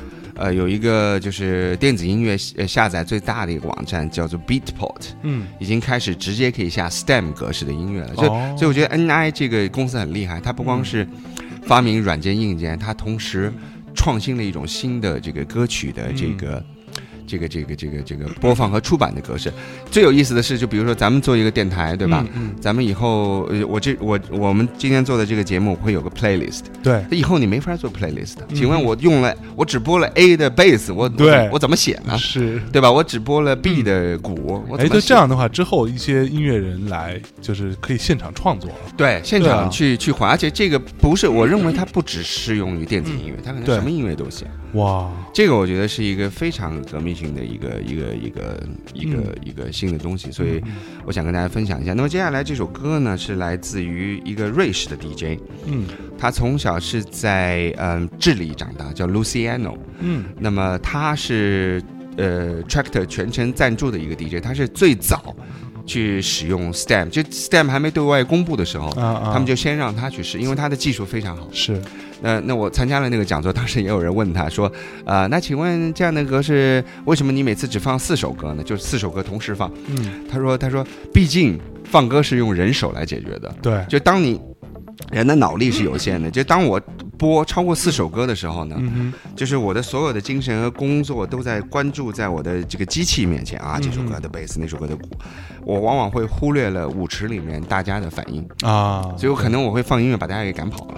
[0.42, 8.14] 呃有一个就是电子音乐呃下载最大的一个网站叫做 Beatport，嗯已经开始直接可以下 STEM 格式的音乐了。
[8.16, 11.06] 所以、哦所以我觉得 NI 这个公司很厉害，它不光是
[11.62, 13.52] 发明软件硬件，它同时
[13.94, 16.62] 创新了一种新的这个歌曲的这个。
[17.32, 19.50] 这个这个这个这个播放和出版的格式，
[19.90, 22.22] 最有意思的是，就比如说咱们做一个电台，对吧？
[22.34, 28.34] 嗯咱们以后，呃，我这我我们今天做的这个节目会有个 playlist，对以后你没法做 playlist。
[28.54, 32.18] 请问我用了，我只播了 A 的 bass，我我对我怎么写呢？
[32.18, 32.60] 是。
[32.70, 32.92] 对吧？
[32.92, 38.76] 我只播了 B 的鼓，我哎，怎么写就这样的话，之后一些音乐人来，就是可以现场创作了。
[38.94, 44.46] 对现场去去滑，而且这个不是，我认为它不只适用于电子音乐，它可能什么音乐都行。
[44.74, 50.62] 哇，这个我觉得是一个非常革命性的一个一个一个一个一个新的东西，所以
[51.04, 51.92] 我想跟大家分享一下。
[51.92, 55.84] 那么接下来这首歌呢，是来自于一个瑞士的 DJ，嗯。
[56.18, 59.76] 他从小是在嗯智利长大，叫 Luciano。
[59.98, 60.24] 嗯。
[60.38, 61.82] 那么他是
[62.16, 65.34] 呃 Tractor 全程赞助的一个 DJ，他是最早
[65.86, 71.48] 去使用 STEM，就 STEM 还没对外公布的时候，啊啊，他们就先让他去试，因为他的技术非常好。
[71.52, 71.80] 是
[72.20, 74.70] 那那我参加了那个讲座，当时也有人问他说，
[75.04, 78.62] 啊、那请问这样的格式，为什么你每次只放四首歌呢？
[78.62, 79.68] 就是四首歌同时放。
[79.88, 84.40] 嗯他说，他说，毕竟放歌是用人手来解决的，对，就当你
[85.10, 86.80] 人的脑力是有限的，就当我
[87.18, 95.08] 播超过四首歌的时候呢，嗯就是我的所有的精神和工作都在关注在我的这个机器面前啊，这首歌的贝斯，那首歌的鼓，
[95.64, 100.94] 我往往会忽略了舞池里面大家的反应，啊，所以我可能我会放音乐把大家给赶跑了。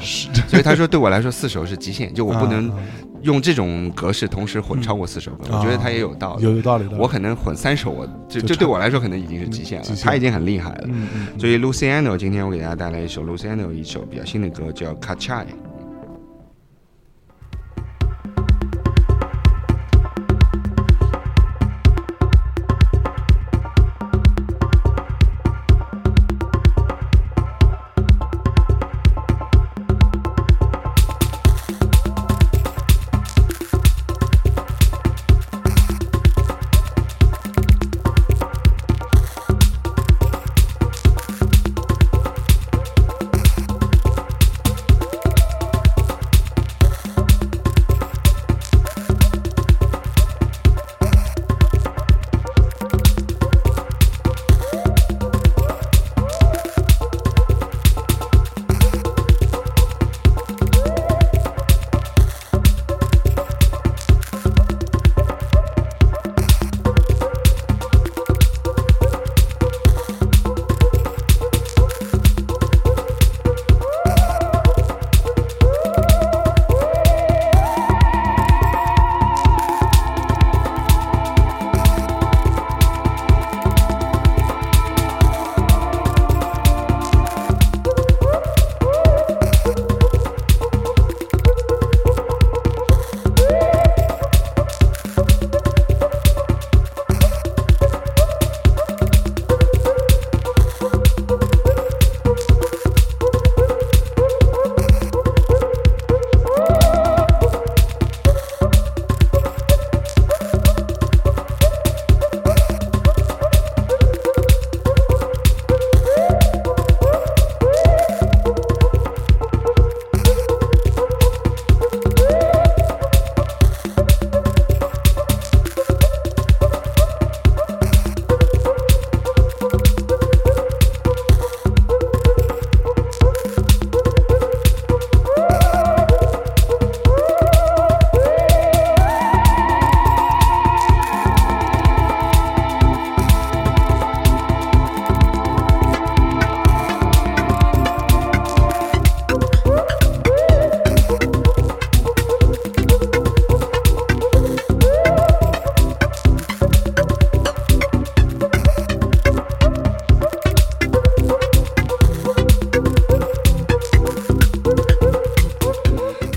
[0.49, 2.77] 所以他说对我来说四首是极限，就我不能 啊
[3.25, 6.45] 用这种格式同时混超过四首歌，啊我觉得他也有道理。
[6.45, 10.89] 有有道理的，我可能混三首，我就就就对我来说可能已经是极限了他已经很厉害了。
[11.39, 15.45] 所以 Luciano 今天我给大家带来一首 Luciano 一首比较新的歌，叫《Kachai》。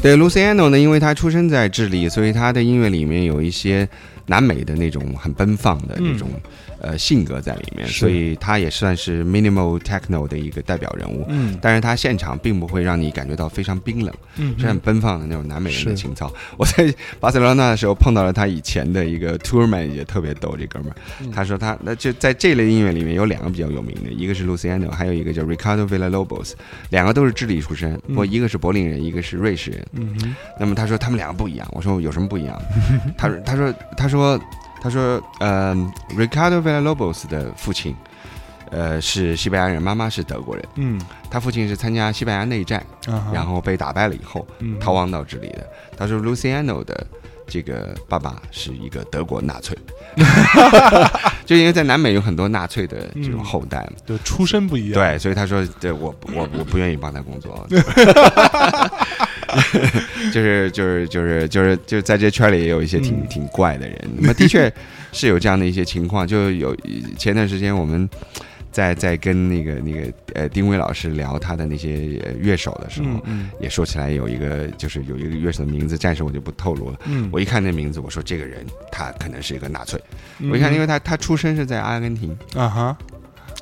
[0.07, 3.85] 对，Luciano 呢，因为他出生在智利，所以他的音乐里面有一些
[4.27, 6.29] 南美的那种很奔放的那种、
[6.79, 11.25] 呃性格在里面，所以他也算是 minimal techno 的一个代表人物。
[11.29, 16.31] 嗯但是他现场并不会让你感觉到非常冰冷，嗯是很奔放的那种南美人的情操。
[16.57, 26.53] 我在巴塞罗那的时候碰到了他以前的一个 tourman，也特别逗，这哥们儿，嗯他说他那就在这类音乐里面有两个比较有名的，一个是 Luciano，还有一个叫 Ricardo Villalobos，
[26.89, 29.85] 两个都是智利出身，不过一个是柏林人，一个是瑞士人。
[29.93, 32.61] 嗯哼那么他说他们两个不一样，我说有什么不一样？
[33.17, 34.39] 他说他说他说
[34.81, 35.75] 他说呃
[36.09, 37.95] ，Ricardo Villalobos 的父亲，
[38.71, 40.65] 呃是西班牙人，妈妈是德国人。
[40.75, 40.99] 嗯
[41.29, 45.67] 他父亲是参加西班牙内战，啊，然后被打败了以后嗯逃亡到这里的。
[45.97, 47.05] 他说 Luciano 的
[47.47, 49.77] 这个爸爸是一个德国纳粹，
[51.45, 53.93] 就因为在南美有很多纳粹的这种后代嘛。
[54.05, 57.65] 对出身不一样，对，所以他说，对我我我不愿意帮他工作，
[60.31, 63.97] 就是就是就是就是就是在这圈里也有一些挺、嗯挺怪的人。
[64.17, 64.71] 那么的确
[65.11, 66.75] 是有这样的一些情况，就有
[67.17, 68.09] 前段时间我们
[68.71, 73.19] 在在跟那个那个呃丁威老师聊他的那些呃乐手的时候，
[73.59, 76.99] 也说起来有一个就是有一个乐手的名字，暂时我就不透露了。
[77.05, 79.99] 嗯，我一看那名字，我说这个人他可能是一个纳粹。
[80.39, 82.97] 嗯我一看，因为他他出生是在阿根廷，啊哈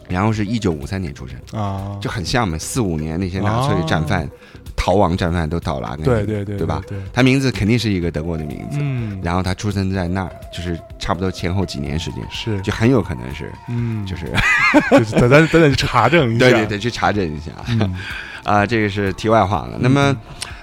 [0.07, 1.37] 然后是一九五三年出生。
[1.59, 4.29] 啊，就很像嘛，四五年那些纳粹战犯、
[4.75, 12.61] 逃亡战犯都到了阿根廷，对对对对他名字肯定是一个德国的名字，嗯，然后他出生在那儿，就是差不多前后几年时间，是。
[12.61, 14.25] 就很有可能是，嗯，就是
[14.91, 17.95] 就是等咱等等去查证一下， 对对对，去查证一下，嗯。
[18.45, 19.75] 啊、这个是题外话了。
[19.79, 20.15] 那么，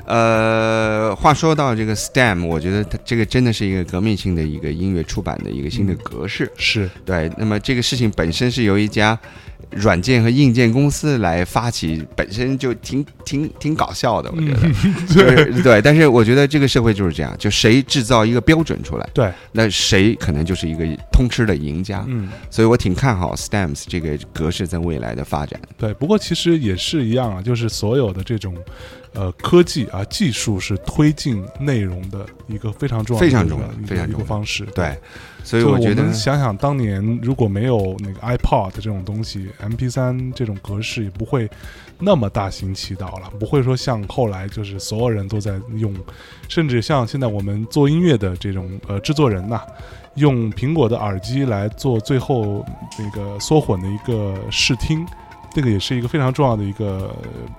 [0.04, 6.88] 呃，话说到这个 STEM，我觉得它这个真的是一个革命性的一个音乐出版的一个新的格式，是。
[7.04, 9.18] 对，那么这个事情本身是由一家
[9.74, 14.60] 软件和硬件公司来发起，本身就挺挺挺搞笑的，我觉得。
[15.08, 22.04] 就是对，但是我觉得这个社会就是这样，就谁制造一个标准出来，对，那谁可能就是一个通吃的赢家。
[22.08, 22.28] 嗯。
[22.50, 25.60] 所以我挺看好 Stamps 这个格式在未来的发展。
[25.76, 28.54] 对，不过其实也是一样啊，就是所有的这种
[29.14, 34.64] 呃科技啊技术是推进内容的一个非常重要的一个非常重要一个一非常重要个方式。
[34.74, 34.96] 对，
[35.44, 41.48] 所以我觉得们想想当年如果没有那个 iPod 这种东西，MP 3这种格式也不会
[41.98, 45.94] 那么大行其道了，不会说像后来就是所有人都在用，
[46.48, 49.60] 甚至像现在我们做音乐的这种呃制作人呐、
[50.14, 52.64] 用苹果的耳机来做最后
[52.98, 55.06] 那个缩混的一个试听，
[55.54, 57.14] 这个也是一个非常重要的一个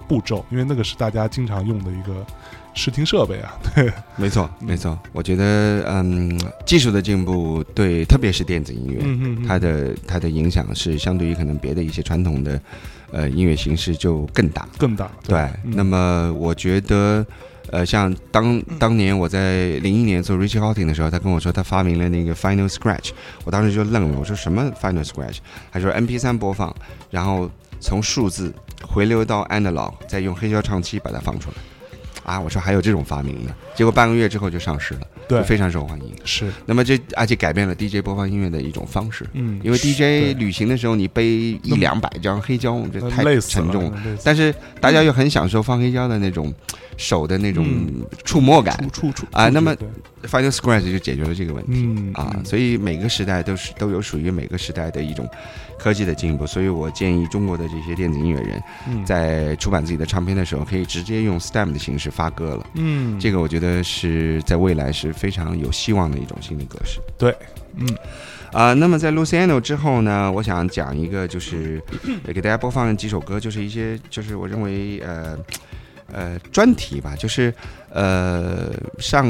[0.07, 2.25] 步骤，因为那个是大家经常用的一个
[2.73, 3.53] 视听设备啊。
[3.75, 12.59] 对，没错没错，我觉得嗯，技术的进步对，特别是电子音乐，嗯嗯嗯它的它的影响是相对于可能别的一些传统的
[13.11, 14.67] 呃音乐形式就更大。
[14.77, 15.11] 更大。
[15.27, 17.25] 对，嗯那么我觉得，
[17.69, 23.11] 呃，像当当年我在零一年做 Richie Hawtin 的时候，他跟我说他发明了那个 Final Scratch，
[23.45, 25.37] 我当时就愣了，我说什么 Final Scratch？
[25.71, 26.75] 他说 MP 3播放，
[27.11, 27.49] 然后
[27.83, 31.57] 从数字回流到 analog，再用黑胶唱机把它放出来。
[32.23, 35.43] 啊，我说还有这种发明呢，结果半个月之后就上市了，对。
[35.43, 36.13] 非常受欢迎。
[36.23, 44.01] 是，那么这而且改变了 DJ 播放音乐的一种方式，嗯，因为 DJ 旅行的时候你背一两百张黑胶，这对太沉重了。
[44.23, 46.53] 但是大家又很享受放黑胶的那种
[46.95, 48.05] 手的那种嗯。
[48.23, 48.77] 触摸感。
[48.77, 49.75] 触触触啊那么
[50.23, 51.83] Final Scratch 就解决了这个问题。
[51.85, 52.45] 嗯啊，嗯。
[52.45, 55.29] 所以每个时代都是都有属于每个时代的一种
[55.83, 62.65] 科技的进步，所以我建议中国的这些电子音乐人嗯在出版自己的唱片的时候，可以直接用 STEM 的形式发歌了。
[62.75, 67.01] 嗯这个我觉得是在未来是非常有希望的一种新的格式。
[67.17, 67.35] 对，
[67.75, 67.85] 嗯
[68.53, 71.81] 啊、那么在 Luciano 之后呢，我想讲一个，就是
[72.25, 75.37] 呃 给大家播放几首歌，就是一些就是我认为呃
[76.13, 77.53] 呃专题吧，就是
[77.89, 79.25] 呃上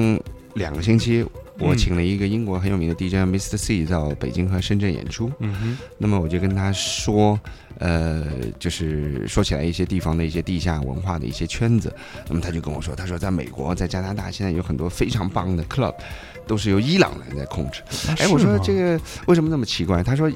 [0.55, 1.25] 两个星期
[1.63, 3.57] 我嗯请了一个英国很有名的 DJ Mr.
[3.57, 7.39] C 到北京和深圳演出，嗯哼那么我就跟他说，
[7.79, 8.25] 呃，
[8.59, 11.93] 就是说起来一些地方的一些地下文化的一些圈子，
[12.27, 15.93] 那么他就跟我说，他说在美国、在加拿大现在有很多非常棒的 club，
[16.45, 17.81] 都是由伊朗人在控制。
[18.17, 20.03] 哎，我说这个为什么那么奇怪？
[20.03, 20.31] 他说，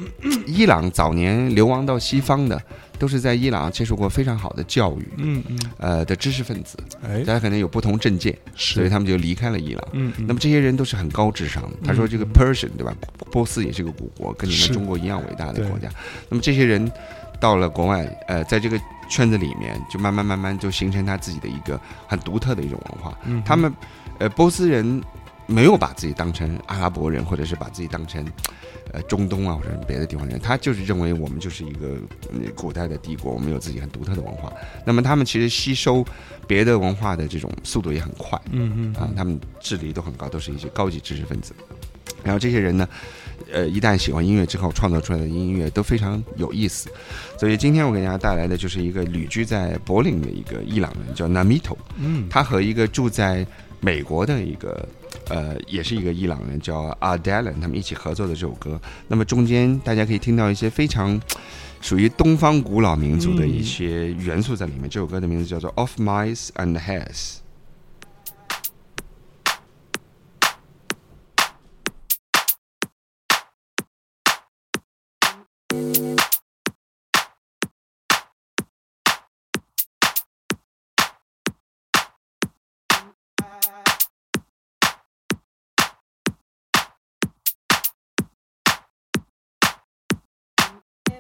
[0.46, 2.62] 伊朗早年流亡到西方的，
[3.00, 9.88] 都是在伊朗接受过非常好的教育，嗯嗯呃的知识分子，哎大家可能有不同政见，所以他们就离开了伊朗。
[9.94, 11.78] 嗯嗯那么这些人都是很高智商的。
[11.84, 12.96] 他说这个嗯 Persian 对吧？
[13.32, 15.90] 波斯也是个古国，跟你们中国一样伟大的国家。
[16.30, 16.92] 那么这些人
[17.40, 18.80] 到了国外，呃，在这个
[19.10, 23.18] 圈子里面，就慢慢慢慢就形成他自己的一个很独特的一种文化。
[23.26, 23.72] 嗯他们，
[24.20, 25.02] 呃，波斯人
[25.48, 28.24] 没有把自己当成阿拉伯人，或者是把自己当成
[28.92, 31.96] 呃中东啊或者是别的地方人，他就是认为我们就是一个
[32.32, 34.52] 嗯古代的帝国，我们有自己很独特的文化。
[34.86, 36.06] 那么他们其实吸收
[36.46, 41.54] 别的文化的这种速度也很快，嗯嗯啊，他们智力都很高，都是一些高级知识分子。
[42.24, 42.90] 然后这些人呢，
[43.52, 46.90] 呃，一旦喜欢音乐之后，创作出来的音乐都非常有意思。
[47.40, 51.78] 所以今天我给大家带来的就是一个旅居在柏林的一个伊朗人，叫 Namito。
[51.98, 53.46] 嗯他和一个住在
[53.80, 54.86] 美国的一个
[55.30, 58.80] 呃，也是一个伊朗人叫 Adelan，他们一起合作的这首歌。
[59.08, 61.20] 那么中间大家可以听到一些非常
[61.82, 64.90] 属于东方古老民族的一些元素在里面。
[64.90, 67.36] 这首歌的名字叫做《Of Mice and Hares》。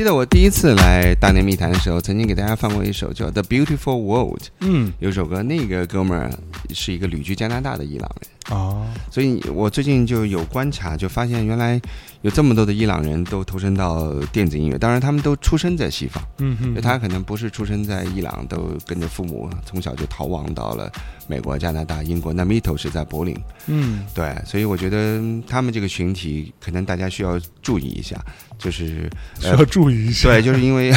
[0.00, 4.90] 记得我第一次来大内密谈的时候，曾经给大家放过一首叫《The Beautiful World》，嗯。
[4.98, 6.32] 有首歌，那个哥们儿
[6.70, 11.80] 是一个旅居加拿大的伊朗人，啊，所以我最近就有观察，就发现原来
[12.22, 20.90] 有这么多的伊朗人都投身到电子音乐，当然他们都出生在西方，嗯哼他可能不是出生在伊朗，都跟着父母从小就逃亡到了
[21.28, 22.32] 美国、加拿大、英国。
[22.32, 24.04] 那 Mito 是在柏林，嗯。
[24.12, 28.20] 对，所以我觉得他们这个群体可能大家需要注意一下，
[28.58, 29.08] 就是
[29.42, 30.92] 呃需要注意一下，对，就是因为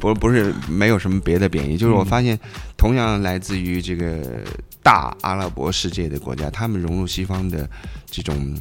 [0.00, 2.36] 不不是没有什么别的贬义，就是我发现
[2.76, 4.42] 同样来自于这个
[4.86, 7.68] 大阿拉伯世界的国家，他们融入西方的
[8.08, 8.56] 这种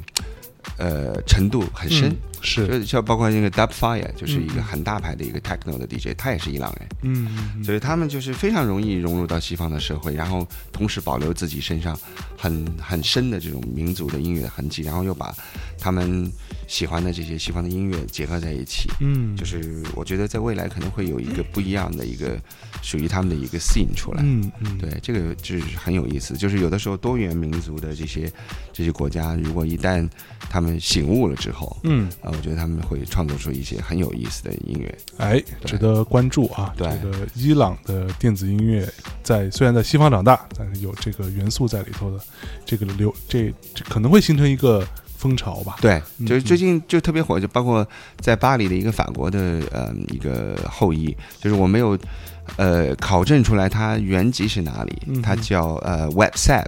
[0.75, 2.11] 呃程度很深。
[2.45, 7.27] 是，就像包括那个 Dub Fire，就是一个很大牌的一个 techno 的 DJ，他也是伊朗人，嗯
[7.57, 11.97] 嗯所以他们就是非常容易融入到西方的社会，然后同时保留自己身上
[12.37, 15.35] 很很深的这种民族的音乐的痕迹，然后又把
[15.79, 16.31] 他们
[16.67, 18.89] 喜欢的这些西方的音乐结合在一起。
[19.01, 22.39] 嗯，就是我觉得在未来可能会有一个不一样的一个
[22.81, 24.21] 属于他们的一个 scene 出来。
[24.23, 26.35] 嗯嗯，对，这个就是很有意思。
[26.37, 28.31] 就是有的时候多元民族的这些
[28.71, 30.07] 这些国家，如果一旦
[30.49, 34.97] 他们醒悟了之后，嗯，啊，我觉得他们会创作出一些很有意思的音乐。
[35.17, 36.73] 哎，值得关注啊！
[36.77, 38.87] 对这个伊朗的电子音乐
[39.23, 42.23] 在虽然在西方长大，但是有这个元素在里头的，
[42.65, 44.85] 这个流这这可能会形成一个
[45.17, 45.77] 风潮吧？
[45.81, 47.87] 对，嗯就是最近就特别火，就包括
[48.19, 51.97] 在巴黎的一个法国的呃一个后裔，就是我没有
[52.57, 55.21] 呃考证出来它原籍是哪里，嗯。
[55.21, 56.65] 它叫呃 Website，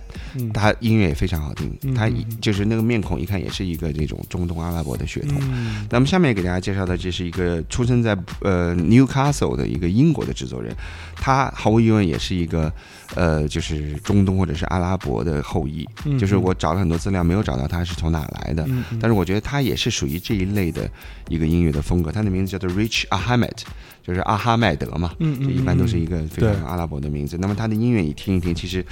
[0.53, 2.15] 它音乐也非常好听，它嗯。
[2.17, 5.37] 嗯嗯就是那个面孔一看也是一个这种中东阿拉伯的血统。
[5.41, 5.85] 嗯。
[5.89, 10.75] 那么下面给大家介绍的，这是一个出生在呃 Newcastle 的一个英国的制作人，
[11.15, 12.71] 他毫无疑问也是一个
[13.15, 15.87] 呃就是中东或者是阿拉伯的后裔。
[16.05, 18.67] 嗯就是我找了很多资料，没有找到他是从哪来的，
[18.99, 20.89] 但是我觉得他也是属于这一类的
[21.29, 22.11] 一个音乐的风格。
[22.11, 23.57] 他的名字叫做 Rich Ahmed，
[24.03, 27.37] 就是阿哈迈德嘛，这一般都是嗯一个非常阿拉伯的名字。
[27.37, 28.85] 那么他的音乐你听一听，其实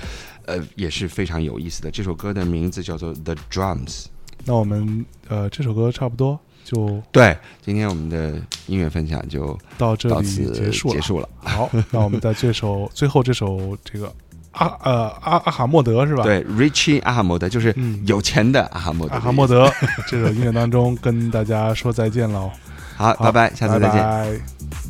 [0.46, 1.90] 呃也是非常有意思的。
[1.92, 4.06] 这首歌的名字叫做 The Drums。
[4.46, 8.34] 那我们呃这首歌差不多就对，今天我们的
[8.66, 10.92] 音乐分享就到这里结束。
[10.92, 11.30] 结束了。
[11.44, 14.12] 好，那我们在这首最后这首这个
[14.52, 19.14] 阿呃阿阿哈莫德是吧？，对，Richie 阿哈莫德就是嗯有钱的阿哈莫德。
[19.14, 19.46] 阿哈莫。
[19.48, 19.72] 德
[20.08, 22.50] 这首音乐当中跟大家说再见喽。
[22.98, 23.92] 好，好拜拜，下次再见。
[23.92, 24.40] 拜拜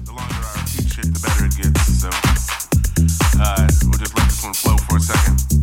[0.05, 1.99] The longer I repeat shit, the better it gets.
[1.99, 2.09] So,
[3.37, 5.54] uh, we'll just let this one flow for a second.